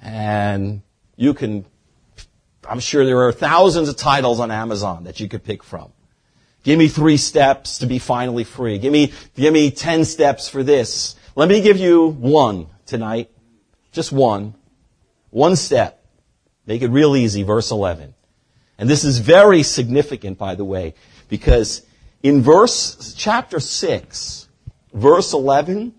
And 0.01 0.81
you 1.15 1.35
can, 1.35 1.67
I'm 2.67 2.79
sure 2.79 3.05
there 3.05 3.21
are 3.27 3.31
thousands 3.31 3.87
of 3.87 3.97
titles 3.97 4.39
on 4.39 4.49
Amazon 4.49 5.03
that 5.03 5.19
you 5.19 5.29
could 5.29 5.43
pick 5.43 5.63
from. 5.63 5.93
Give 6.63 6.77
me 6.77 6.87
three 6.87 7.17
steps 7.17 7.79
to 7.79 7.85
be 7.85 7.99
finally 7.99 8.43
free. 8.43 8.77
Give 8.79 8.91
me, 8.91 9.13
give 9.35 9.53
me 9.53 9.71
ten 9.71 10.05
steps 10.05 10.49
for 10.49 10.63
this. 10.63 11.15
Let 11.35 11.49
me 11.49 11.61
give 11.61 11.77
you 11.77 12.07
one 12.07 12.67
tonight. 12.85 13.31
Just 13.91 14.11
one. 14.11 14.55
One 15.29 15.55
step. 15.55 16.03
Make 16.65 16.81
it 16.81 16.89
real 16.89 17.15
easy, 17.15 17.43
verse 17.43 17.71
11. 17.71 18.13
And 18.77 18.89
this 18.89 19.03
is 19.03 19.19
very 19.19 19.63
significant, 19.63 20.37
by 20.37 20.55
the 20.55 20.65
way, 20.65 20.93
because 21.27 21.85
in 22.23 22.41
verse, 22.41 23.13
chapter 23.17 23.59
6, 23.59 24.47
verse 24.93 25.33
11 25.33 25.93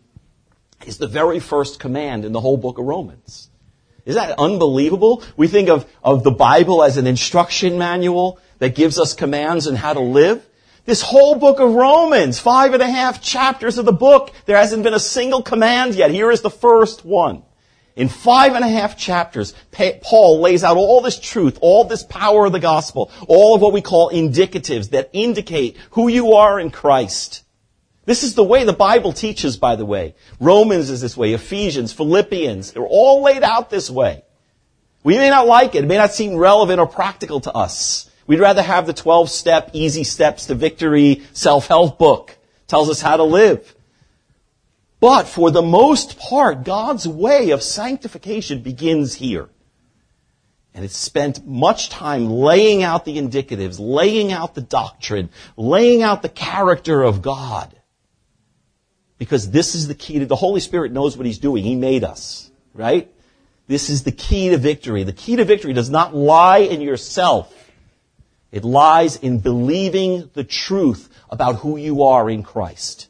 is 0.87 0.99
the 0.99 1.07
very 1.07 1.41
first 1.41 1.79
command 1.79 2.25
in 2.25 2.33
the 2.33 2.41
whole 2.41 2.57
book 2.57 2.79
of 2.79 2.85
Romans. 2.85 3.51
Is 4.05 4.15
that 4.15 4.39
unbelievable? 4.39 5.23
We 5.37 5.49
think 5.49 5.69
of, 5.69 5.87
of 6.03 6.25
the 6.25 6.31
Bible 6.31 6.83
as 6.83 6.97
an 6.97 7.07
instruction 7.07 7.79
manual 7.79 8.39
that 8.59 8.75
gives 8.75 8.99
us 8.99 9.15
commands 9.15 9.67
on 9.67 9.77
how 9.77 9.93
to 9.93 10.01
live. 10.01 10.47
This 10.91 11.03
whole 11.03 11.37
book 11.37 11.61
of 11.61 11.73
Romans, 11.73 12.41
five 12.41 12.75
and 12.75 12.83
a 12.83 12.91
half 12.91 13.23
chapters 13.23 13.79
of 13.79 13.85
the 13.85 13.93
book, 13.93 14.33
there 14.47 14.57
hasn't 14.57 14.83
been 14.83 14.93
a 14.93 14.99
single 14.99 15.41
command 15.41 15.95
yet. 15.95 16.11
Here 16.11 16.33
is 16.33 16.41
the 16.41 16.51
first 16.51 17.05
one. 17.05 17.45
In 17.95 18.09
five 18.09 18.57
and 18.57 18.65
a 18.65 18.69
half 18.69 18.99
chapters, 18.99 19.55
Paul 20.03 20.41
lays 20.41 20.65
out 20.65 20.77
all 20.77 21.01
this 21.01 21.21
truth, 21.21 21.61
all 21.63 21.85
this 21.85 22.03
power 22.03 22.47
of 22.47 22.51
the 22.51 22.59
gospel, 22.59 23.09
all 23.29 23.55
of 23.55 23.63
what 23.63 23.73
we 23.73 23.83
call 23.83 24.11
indicatives 24.11 24.91
that 24.91 25.11
indicate 25.13 25.77
who 25.93 26.09
you 26.09 26.33
are 26.33 26.59
in 26.59 26.73
Christ. 26.73 27.45
This 28.05 28.25
is 28.25 28.35
the 28.35 28.43
way 28.43 28.65
the 28.65 28.73
Bible 28.73 29.13
teaches, 29.13 29.57
by 29.57 29.77
the 29.77 29.87
way. 29.87 30.17
Romans 30.41 30.91
is 30.91 31.03
this 31.03 31.17
way, 31.17 31.35
Ephesians, 31.35 31.93
Philippians, 31.93 32.73
they're 32.73 32.83
all 32.83 33.23
laid 33.23 33.45
out 33.45 33.71
this 33.71 33.89
way. 33.89 34.25
We 35.05 35.19
may 35.19 35.31
not 35.31 35.47
like 35.47 35.77
it, 35.77 35.85
it 35.85 35.87
may 35.87 35.99
not 35.99 36.15
seem 36.15 36.35
relevant 36.35 36.81
or 36.81 36.89
practical 36.89 37.39
to 37.43 37.53
us. 37.53 38.10
We'd 38.31 38.39
rather 38.39 38.63
have 38.63 38.87
the 38.87 38.93
12 38.93 39.29
step 39.29 39.71
easy 39.73 40.05
steps 40.05 40.47
to 40.47 40.55
victory 40.55 41.23
self-help 41.33 41.99
book. 41.99 42.39
Tells 42.69 42.89
us 42.89 43.01
how 43.01 43.17
to 43.17 43.25
live. 43.25 43.75
But 45.01 45.25
for 45.25 45.51
the 45.51 45.63
most 45.63 46.17
part, 46.17 46.63
God's 46.63 47.09
way 47.09 47.51
of 47.51 47.61
sanctification 47.61 48.63
begins 48.63 49.15
here. 49.15 49.49
And 50.73 50.85
it's 50.85 50.97
spent 50.97 51.45
much 51.45 51.89
time 51.89 52.31
laying 52.31 52.85
out 52.85 53.05
the 53.05 53.19
indicatives, 53.19 53.81
laying 53.81 54.31
out 54.31 54.55
the 54.55 54.61
doctrine, 54.61 55.31
laying 55.57 56.05
out 56.05 56.23
the 56.23 56.29
character 56.29 57.03
of 57.03 57.23
God. 57.23 57.75
Because 59.19 59.51
this 59.51 59.75
is 59.75 59.89
the 59.89 59.97
key 59.97 60.21
to, 60.21 60.27
the 60.27 60.37
Holy 60.37 60.61
Spirit 60.61 60.93
knows 60.93 61.17
what 61.17 61.27
He's 61.27 61.39
doing. 61.39 61.65
He 61.65 61.75
made 61.75 62.05
us, 62.05 62.49
right? 62.75 63.13
This 63.67 63.91
is 63.91 64.05
the 64.05 64.13
key 64.13 64.51
to 64.51 64.57
victory. 64.57 65.03
The 65.03 65.13
key 65.13 65.35
to 65.35 65.45
victory 65.45 65.73
does 65.73 65.91
not 65.91 66.15
lie 66.15 66.59
in 66.59 66.81
yourself. 66.81 67.57
It 68.53 68.65
lies 68.65 69.17
in 69.17 69.39
believing 69.39 70.31
the 70.35 70.45
truth 70.45 71.09
about 71.29 71.57
who 71.57 71.77
you 71.77 72.03
are 72.03 72.29
in 72.29 72.43
Christ. 72.43 73.09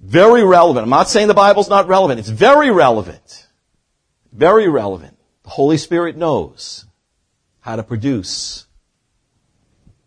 Very 0.00 0.44
relevant. 0.44 0.84
I'm 0.84 0.90
not 0.90 1.08
saying 1.08 1.28
the 1.28 1.34
Bible's 1.34 1.68
not 1.68 1.88
relevant. 1.88 2.20
It's 2.20 2.28
very 2.28 2.70
relevant. 2.70 3.46
Very 4.32 4.68
relevant. 4.68 5.16
The 5.44 5.50
Holy 5.50 5.76
Spirit 5.78 6.16
knows 6.16 6.84
how 7.60 7.76
to 7.76 7.82
produce 7.82 8.66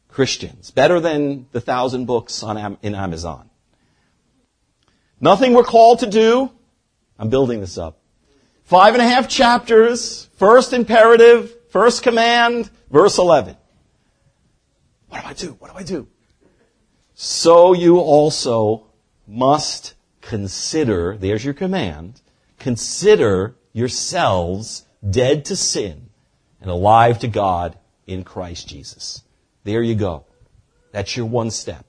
Christians 0.07 0.71
better 0.71 0.99
than 0.99 1.47
the 1.51 1.62
thousand 1.62 2.05
books 2.05 2.43
on, 2.43 2.77
in 2.81 2.95
Amazon. 2.95 3.49
Nothing 5.21 5.53
we're 5.53 5.63
called 5.63 5.99
to 5.99 6.07
do. 6.07 6.51
I'm 7.17 7.29
building 7.29 7.59
this 7.59 7.77
up. 7.77 7.99
Five 8.63 8.93
and 8.93 9.01
a 9.01 9.07
half 9.07 9.27
chapters. 9.27 10.29
First 10.38 10.73
imperative, 10.73 11.53
first 11.69 12.03
command, 12.03 12.69
verse 12.89 13.17
11. 13.17 13.55
What 15.10 15.21
do 15.21 15.27
I 15.27 15.34
do? 15.34 15.47
What 15.60 15.71
do 15.71 15.77
I 15.77 15.84
do? 15.84 16.08
So 17.15 17.73
you 17.73 17.97
also 17.97 18.88
must 19.27 19.95
consider, 20.21 21.17
there's 21.17 21.43
your 21.43 21.53
command, 21.53 22.21
consider 22.60 23.55
yourselves 23.73 24.86
dead 25.08 25.45
to 25.45 25.55
sin 25.55 26.10
and 26.62 26.69
alive 26.69 27.19
to 27.19 27.27
God 27.27 27.77
in 28.05 28.23
Christ 28.23 28.67
Jesus. 28.67 29.23
There 29.63 29.82
you 29.82 29.95
go. 29.95 30.25
That's 30.91 31.15
your 31.15 31.25
one 31.25 31.51
step. 31.51 31.86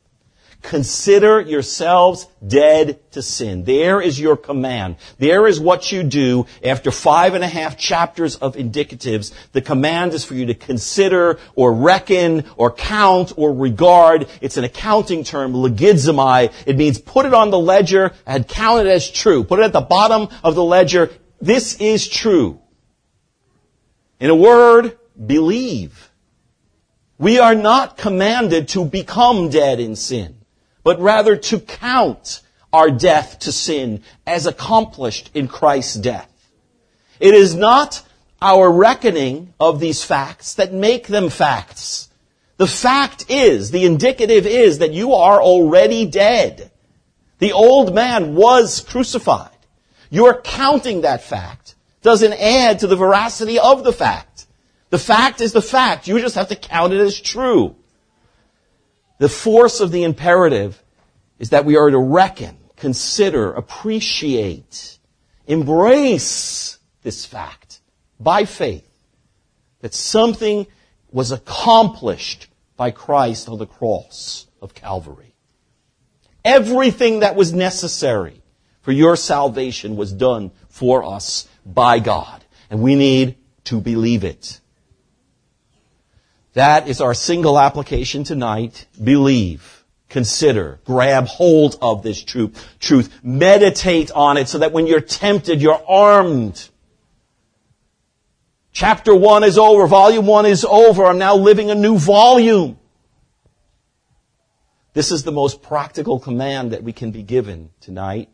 Consider 0.62 1.40
yourselves 1.40 2.29
dead 2.46 3.01
to 3.12 3.23
sin. 3.23 3.64
There 3.64 4.01
is 4.01 4.20
your 4.20 4.37
command. 4.37 4.96
There 5.18 5.46
is 5.46 5.59
what 5.59 5.90
you 5.90 6.03
do 6.03 6.46
after 6.62 6.90
five 6.90 7.35
and 7.35 7.42
a 7.42 7.49
half 7.49 7.79
chapters 7.79 8.37
of 8.37 8.57
indicatives. 8.57 9.33
The 9.53 9.62
command 9.62 10.12
is 10.12 10.25
for 10.25 10.35
you 10.35 10.46
to 10.46 10.55
consider 10.55 11.38
or 11.55 11.73
reckon 11.73 12.44
or 12.57 12.70
count 12.70 13.33
or 13.37 13.55
regard. 13.55 14.29
It's 14.42 14.59
an 14.59 14.64
accounting 14.64 15.25
term, 15.25 15.55
logizomai. 15.55 16.53
It 16.66 16.77
means 16.77 16.99
put 16.99 17.25
it 17.25 17.33
on 17.33 17.51
the 17.51 17.59
ledger 17.59 18.12
and 18.27 18.46
count 18.46 18.87
it 18.87 18.90
as 18.90 19.11
true. 19.11 19.44
Put 19.44 19.61
it 19.61 19.64
at 19.64 19.73
the 19.73 19.81
bottom 19.81 20.29
of 20.44 20.57
the 20.57 20.64
ledger. 20.64 21.11
This 21.40 21.81
is 21.81 22.07
true. 22.07 22.61
In 24.18 24.29
a 24.29 24.37
word, 24.37 24.99
believe. 25.25 26.11
We 27.16 27.38
are 27.38 27.55
not 27.55 27.96
commanded 27.96 28.68
to 28.68 28.85
become 28.85 29.49
dead 29.49 29.81
in 29.81 29.96
sin 29.96 30.39
but 30.83 31.01
rather 31.01 31.37
to 31.37 31.61
count 31.61 32.40
our 32.73 32.90
death 32.90 33.40
to 33.40 33.53
sin 33.53 34.03
as 34.27 34.47
accomplished 34.47 35.31
in 35.35 35.49
Christ's 35.49 35.97
death. 35.97 36.29
It 37.19 37.35
is 37.35 37.55
not 37.55 38.03
our 38.40 38.71
reckoning 38.71 39.53
of 39.61 39.81
these 39.81 40.03
facts 40.03 40.55
that 40.55 40.73
make 40.73 41.07
them 41.07 41.29
facts. 41.29 42.09
The 42.57 42.66
fact 42.66 43.27
is, 43.31 43.71
the 43.71 43.85
indicative 43.85 44.47
is 44.47 44.79
that 44.79 44.93
you 44.93 45.14
are 45.14 45.40
already 45.40 46.07
dead. 46.07 46.71
The 47.38 47.53
old 47.53 47.95
man 47.95 48.35
was 48.35 48.81
crucified. 48.81 49.51
Your 50.11 50.40
counting 50.40 51.03
that 51.03 51.23
fact 51.23 51.75
doesn't 52.03 52.33
add 52.35 52.81
to 52.81 52.87
the 52.87 52.97
veracity 52.97 53.59
of 53.59 53.85
the 53.85 53.93
fact. 53.93 54.47
The 54.90 54.99
fact 54.99 55.40
is 55.40 55.53
the 55.53 55.62
fact. 55.62 56.09
You 56.09 56.19
just 56.21 56.35
have 56.35 56.49
to 56.49 56.57
count 56.57 56.93
it 56.93 57.01
as 57.01 57.19
true. 57.19 57.77
The 59.21 59.29
force 59.29 59.81
of 59.81 59.93
the 59.93 60.05
imperative 60.05 60.83
is 61.39 61.51
that 61.51 61.67
we 61.67 61.77
are 61.77 61.91
to 61.91 61.99
reckon, 61.99 62.57
consider, 62.77 63.53
appreciate, 63.53 64.99
embrace 65.47 66.79
this 67.03 67.27
fact 67.27 67.83
by 68.19 68.47
faith 68.47 68.89
that 69.83 69.93
something 69.93 70.67
was 71.13 71.33
accomplished 71.33 72.47
by 72.79 72.93
Christ 72.93 73.51
on 73.51 73.59
the 73.59 73.67
cross 73.67 74.47
of 74.63 74.75
Calvary. 74.75 75.35
Everything 76.43 77.21
that 77.21 77.37
was 77.37 77.53
necessary 77.53 78.41
for 78.81 78.93
your 78.93 79.17
salvation 79.17 79.97
was 79.97 80.15
done 80.15 80.51
for 80.71 81.05
us 81.05 81.47
by 81.67 81.99
God. 81.99 82.43
And 82.71 82.81
we 82.81 82.95
need 82.95 83.37
to 83.65 83.83
believe 83.83 84.25
it. 84.25 84.60
That 86.55 86.89
is 86.89 87.01
our 87.01 87.15
single 87.15 87.59
application 87.59 88.25
tonight. 88.25 88.87
Believe, 89.03 89.85
consider, 90.09 90.81
grab 90.85 91.27
hold 91.27 91.79
of 91.81 92.03
this 92.03 92.23
truth, 92.23 92.77
truth, 92.81 93.21
meditate 93.23 94.11
on 94.11 94.37
it 94.37 94.49
so 94.49 94.59
that 94.59 94.73
when 94.73 94.87
you're 94.87 95.01
tempted, 95.01 95.63
you're 95.63 95.83
armed. 95.89 96.69
Chapter 98.73 99.15
one 99.15 99.45
is 99.45 99.59
over. 99.59 99.87
Volume 99.87 100.27
one 100.27 100.47
is 100.47 100.65
over. 100.65 101.07
I'm 101.07 101.19
now 101.19 101.37
living 101.37 101.71
a 101.71 101.75
new 101.75 101.99
volume. 101.99 102.79
This 104.93 105.13
is 105.13 105.23
the 105.23 105.33
most 105.33 105.63
practical 105.63 106.19
command 106.19 106.73
that 106.73 106.83
we 106.83 106.93
can 106.93 107.13
be 107.13 107.23
given 107.23 107.71
tonight. 107.81 108.29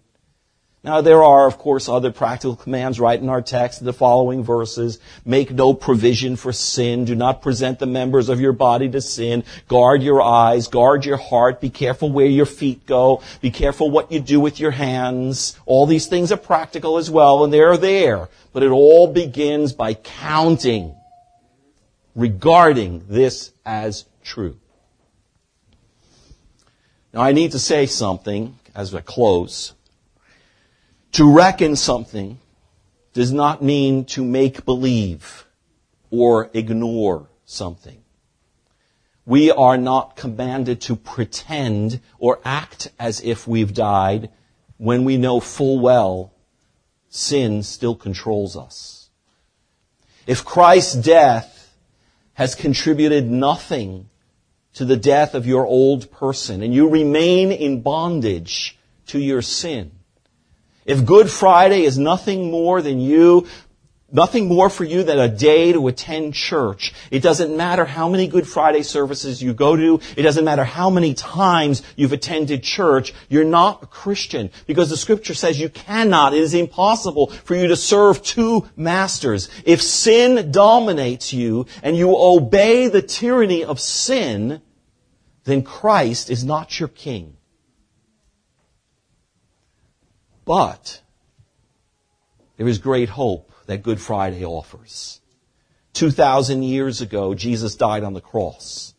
Now 0.87 1.01
there 1.01 1.25
are, 1.25 1.49
of 1.49 1.59
course, 1.59 1.89
other 1.89 2.13
practical 2.13 2.55
commands 2.55 3.01
right 3.01 3.21
in 3.21 3.29
our 3.29 3.43
text, 3.43 3.85
the 3.85 3.93
following 3.93 4.45
verses. 4.45 5.01
Make 5.25 5.51
no 5.51 5.75
provision 5.75 6.37
for 6.37 6.53
sin. 6.53 7.05
Do 7.05 7.17
not 7.17 7.43
present 7.43 7.81
the 7.81 7.87
members 7.87 8.29
of 8.29 8.41
your 8.41 8.53
body 8.53 8.89
to 8.91 9.01
sin. 9.01 9.43
Guard 9.67 10.05
your 10.05 10.23
eyes. 10.23 10.69
Guard 10.69 11.05
your 11.05 11.17
heart. 11.17 11.61
Be 11.61 11.71
careful 11.71 12.13
where 12.13 12.27
your 12.27 12.47
feet 12.47 12.87
go. 12.87 13.21
Be 13.41 13.51
careful 13.51 13.91
what 13.91 14.13
you 14.13 14.21
do 14.21 14.39
with 14.39 14.61
your 14.61 14.71
hands. 14.71 15.59
All 15.67 15.87
these 15.87 16.07
things 16.07 16.31
are 16.31 16.37
practical 16.37 16.99
as 16.99 17.11
well, 17.11 17.43
and 17.43 17.53
they're 17.53 17.77
there. 17.77 18.29
But 18.53 18.63
it 18.63 18.71
all 18.71 19.09
begins 19.09 19.73
by 19.73 19.95
counting, 19.95 20.95
regarding 22.15 23.07
this 23.09 23.51
as 23.65 24.05
true. 24.23 24.57
Now 27.13 27.23
I 27.23 27.33
need 27.33 27.51
to 27.53 27.59
say 27.59 27.87
something 27.87 28.57
as 28.73 28.95
I 28.95 29.01
close. 29.01 29.73
To 31.17 31.33
reckon 31.33 31.77
something 31.77 32.41
does 33.15 33.33
not 33.33 33.63
mean 33.63 34.05
to 34.05 34.23
make 34.23 34.67
believe 34.67 35.47
or 36.11 36.51
ignore 36.53 37.31
something. 37.47 38.03
We 39.25 39.51
are 39.51 39.79
not 39.79 40.17
commanded 40.17 40.83
to 40.83 40.95
pretend 40.95 42.01
or 42.19 42.41
act 42.45 42.91
as 42.99 43.23
if 43.23 43.49
we've 43.49 43.73
died 43.73 44.29
when 44.77 45.05
we 45.05 45.17
know 45.17 45.41
full 45.41 45.79
well 45.79 46.35
sin 47.09 47.63
still 47.63 47.95
controls 47.95 48.55
us. 48.55 49.09
If 50.27 50.45
Christ's 50.45 50.97
death 50.97 51.75
has 52.35 52.55
contributed 52.55 53.31
nothing 53.31 54.11
to 54.75 54.85
the 54.85 54.99
death 54.99 55.35
of 55.35 55.47
your 55.47 55.67
old 55.67 56.11
person 56.11 56.63
and 56.63 56.75
you 56.75 56.91
remain 56.91 57.53
in 57.53 57.81
bondage 57.81 58.79
to 59.07 59.19
your 59.19 59.41
sin, 59.41 59.96
if 60.87 61.05
Good 61.05 61.31
Friday 61.31 61.83
is 61.83 61.99
nothing 61.99 62.51
more 62.51 62.81
than 62.81 63.01
you, 63.01 63.47
nothing 64.11 64.47
more 64.47 64.71
for 64.71 64.85
you 64.85 65.03
than 65.03 65.19
a 65.19 65.29
day 65.29 65.73
to 65.73 65.89
attend 65.89 66.35
church, 66.35 66.95
it 67.11 67.21
doesn't 67.23 67.57
matter 67.57 67.85
how 67.85 68.09
many 68.09 68.29
Good 68.29 68.47
Friday 68.47 68.83
services 68.83 69.43
you 69.43 69.53
go 69.53 69.77
to, 69.77 70.01
it 70.17 70.23
doesn't 70.23 70.45
matter 70.45 70.65
how 70.65 70.89
many 70.89 71.13
times 71.15 71.83
you've 71.97 72.13
attended 72.13 72.63
church, 72.63 73.13
you're 73.29 73.45
not 73.45 73.83
a 73.83 73.87
Christian 73.87 74.51
because 74.67 74.89
the 74.89 74.97
scripture 74.97 75.35
says 75.35 75.59
you 75.59 75.69
cannot, 75.69 76.35
it 76.35 76.41
is 76.41 76.55
impossible 76.55 77.29
for 77.29 77.57
you 77.57 77.67
to 77.69 77.77
serve 77.77 78.23
two 78.23 78.69
masters. 78.77 79.51
If 79.65 79.83
sin 79.83 80.53
dominates 80.53 81.33
you 81.33 81.67
and 81.83 81.97
you 81.97 82.15
obey 82.17 82.89
the 82.89 83.03
tyranny 83.03 83.65
of 83.65 83.81
sin, 83.81 84.63
then 85.45 85.63
Christ 85.63 86.31
is 86.31 86.45
not 86.45 86.79
your 86.79 86.89
king. 86.89 87.36
But 90.47 91.03
there 92.57 92.69
is 92.69 92.79
great 92.79 93.11
hope 93.11 93.53
that 93.67 93.83
Good 93.83 94.01
Friday 94.01 94.47
offers. 94.47 95.21
2,000 95.93 96.63
years 96.63 97.03
ago, 97.03 97.35
Jesus 97.35 97.75
died 97.75 98.05
on 98.05 98.15
the 98.15 98.21
cross. 98.21 98.95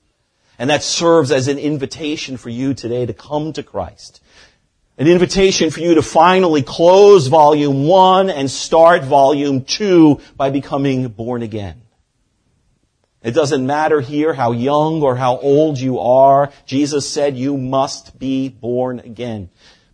And 0.60 0.70
that 0.70 0.84
serves 0.84 1.32
as 1.32 1.48
an 1.48 1.58
invitation 1.58 2.38
for 2.38 2.50
you 2.50 2.74
today 2.74 3.06
to 3.06 3.14
come 3.14 3.54
to 3.54 3.64
Christ. 3.64 4.22
An 4.98 5.08
invitation 5.08 5.70
for 5.70 5.80
you 5.80 5.96
to 5.96 6.02
finally 6.02 6.64
close 6.64 7.28
volume 7.28 7.86
one 7.86 8.30
and 8.30 8.50
start 8.50 9.04
volume 9.04 9.64
two 9.64 10.20
by 10.36 10.50
becoming 10.50 11.08
born 11.08 11.44
again. 11.44 11.82
It 13.24 13.32
doesn't 13.32 13.66
matter 13.66 14.02
here 14.02 14.34
how 14.34 14.52
young 14.54 15.04
or 15.04 15.16
how 15.16 15.38
old 15.38 15.80
you 15.80 16.00
are. 16.00 16.52
Jesus 16.66 17.08
said 17.08 17.38
you 17.38 17.58
must 17.58 18.18
be 18.18 18.50
born 18.50 19.00
again. 19.00 19.50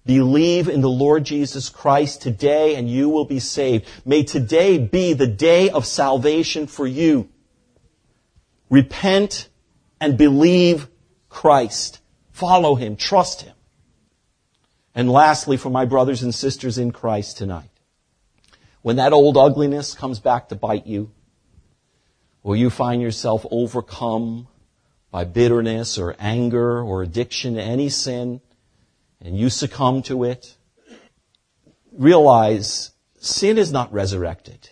Believe 0.06 0.68
in 0.68 0.82
the 0.82 0.90
Lord 0.90 1.24
Jesus 1.24 1.70
Christ 1.70 2.22
today 2.22 2.76
and 2.76 2.90
you 2.90 3.10
will 3.10 3.26
be 3.26 3.40
saved. 3.40 3.88
May 4.06 4.24
today 4.24 4.78
be 4.78 5.14
the 5.14 5.28
day 5.28 5.70
of 5.70 5.86
salvation 5.86 6.68
for 6.68 6.86
you. 6.86 7.30
Repent 8.70 9.48
and 10.02 10.18
believe 10.18 10.88
Christ. 11.30 12.00
Follow 12.32 12.76
Him. 12.76 12.98
Trust 12.98 13.44
Him. 13.44 13.54
And 14.94 15.10
lastly, 15.10 15.58
for 15.58 15.70
my 15.70 15.86
brothers 15.86 16.22
and 16.22 16.36
sisters 16.36 16.78
in 16.78 16.92
Christ 16.92 17.38
tonight, 17.38 17.70
when 18.82 18.98
that 18.98 19.14
old 19.14 19.38
ugliness 19.38 19.94
comes 19.94 20.20
back 20.20 20.50
to 20.50 20.56
bite 20.56 20.86
you, 20.86 21.12
or 22.44 22.56
you 22.56 22.70
find 22.70 23.02
yourself 23.02 23.46
overcome 23.50 24.48
by 25.10 25.24
bitterness 25.24 25.98
or 25.98 26.16
anger 26.20 26.82
or 26.82 27.02
addiction 27.02 27.56
to 27.56 27.62
any 27.62 27.88
sin, 27.90 28.42
and 29.24 29.38
you 29.38 29.50
succumb 29.50 30.02
to 30.04 30.24
it, 30.26 30.56
realize 31.92 32.92
sin 33.20 33.58
is 33.58 33.72
not 33.72 33.92
resurrected. 33.94 34.70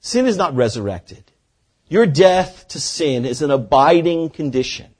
Sin 0.00 0.26
is 0.26 0.36
not 0.36 0.54
resurrected. 0.54 1.30
Your 1.88 2.06
death 2.06 2.68
to 2.68 2.80
sin 2.80 3.24
is 3.24 3.42
an 3.42 3.50
abiding 3.50 4.30
condition. 4.30 4.94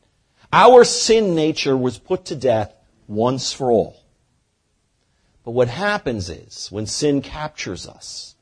Our 0.52 0.84
sin 0.84 1.34
nature 1.34 1.76
was 1.76 1.98
put 1.98 2.26
to 2.26 2.36
death 2.36 2.74
once 3.06 3.52
for 3.52 3.70
all. 3.70 4.02
But 5.44 5.52
what 5.52 5.68
happens 5.68 6.30
is, 6.30 6.70
when 6.70 6.86
sin 6.86 7.20
captures 7.20 7.88
us, 7.88 8.36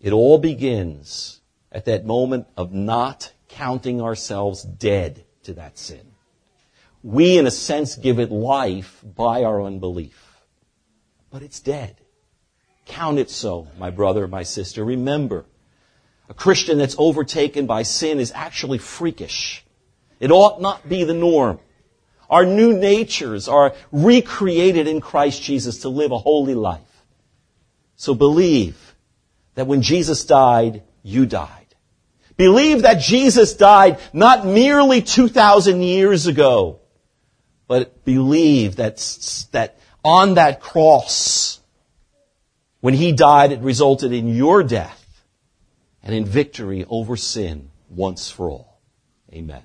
it 0.00 0.12
all 0.12 0.38
begins 0.38 1.40
at 1.70 1.84
that 1.84 2.04
moment 2.04 2.46
of 2.56 2.72
not 2.72 3.32
counting 3.48 4.00
ourselves 4.00 4.62
dead 4.62 5.24
to 5.44 5.54
that 5.54 5.78
sin. 5.78 6.09
We, 7.02 7.38
in 7.38 7.46
a 7.46 7.50
sense, 7.50 7.96
give 7.96 8.18
it 8.18 8.30
life 8.30 9.02
by 9.02 9.44
our 9.44 9.62
unbelief. 9.62 10.40
But 11.30 11.42
it's 11.42 11.60
dead. 11.60 11.96
Count 12.86 13.18
it 13.18 13.30
so, 13.30 13.68
my 13.78 13.90
brother, 13.90 14.26
my 14.26 14.42
sister. 14.42 14.84
Remember, 14.84 15.44
a 16.28 16.34
Christian 16.34 16.78
that's 16.78 16.96
overtaken 16.98 17.66
by 17.66 17.82
sin 17.82 18.18
is 18.18 18.32
actually 18.34 18.78
freakish. 18.78 19.64
It 20.18 20.30
ought 20.30 20.60
not 20.60 20.88
be 20.88 21.04
the 21.04 21.14
norm. 21.14 21.58
Our 22.28 22.44
new 22.44 22.72
natures 22.76 23.48
are 23.48 23.74
recreated 23.90 24.86
in 24.86 25.00
Christ 25.00 25.42
Jesus 25.42 25.80
to 25.80 25.88
live 25.88 26.12
a 26.12 26.18
holy 26.18 26.54
life. 26.54 26.80
So 27.96 28.14
believe 28.14 28.94
that 29.54 29.66
when 29.66 29.82
Jesus 29.82 30.24
died, 30.24 30.82
you 31.02 31.26
died. 31.26 31.48
Believe 32.36 32.82
that 32.82 33.00
Jesus 33.00 33.54
died 33.54 33.98
not 34.12 34.46
merely 34.46 35.02
2,000 35.02 35.82
years 35.82 36.26
ago, 36.26 36.79
but 37.70 38.04
believe 38.04 38.74
that, 38.74 38.96
that 39.52 39.78
on 40.04 40.34
that 40.34 40.60
cross, 40.60 41.60
when 42.80 42.94
He 42.94 43.12
died, 43.12 43.52
it 43.52 43.60
resulted 43.60 44.12
in 44.12 44.34
your 44.34 44.64
death 44.64 45.22
and 46.02 46.12
in 46.12 46.24
victory 46.24 46.84
over 46.88 47.16
sin 47.16 47.70
once 47.88 48.28
for 48.28 48.50
all. 48.50 48.80
Amen. 49.32 49.62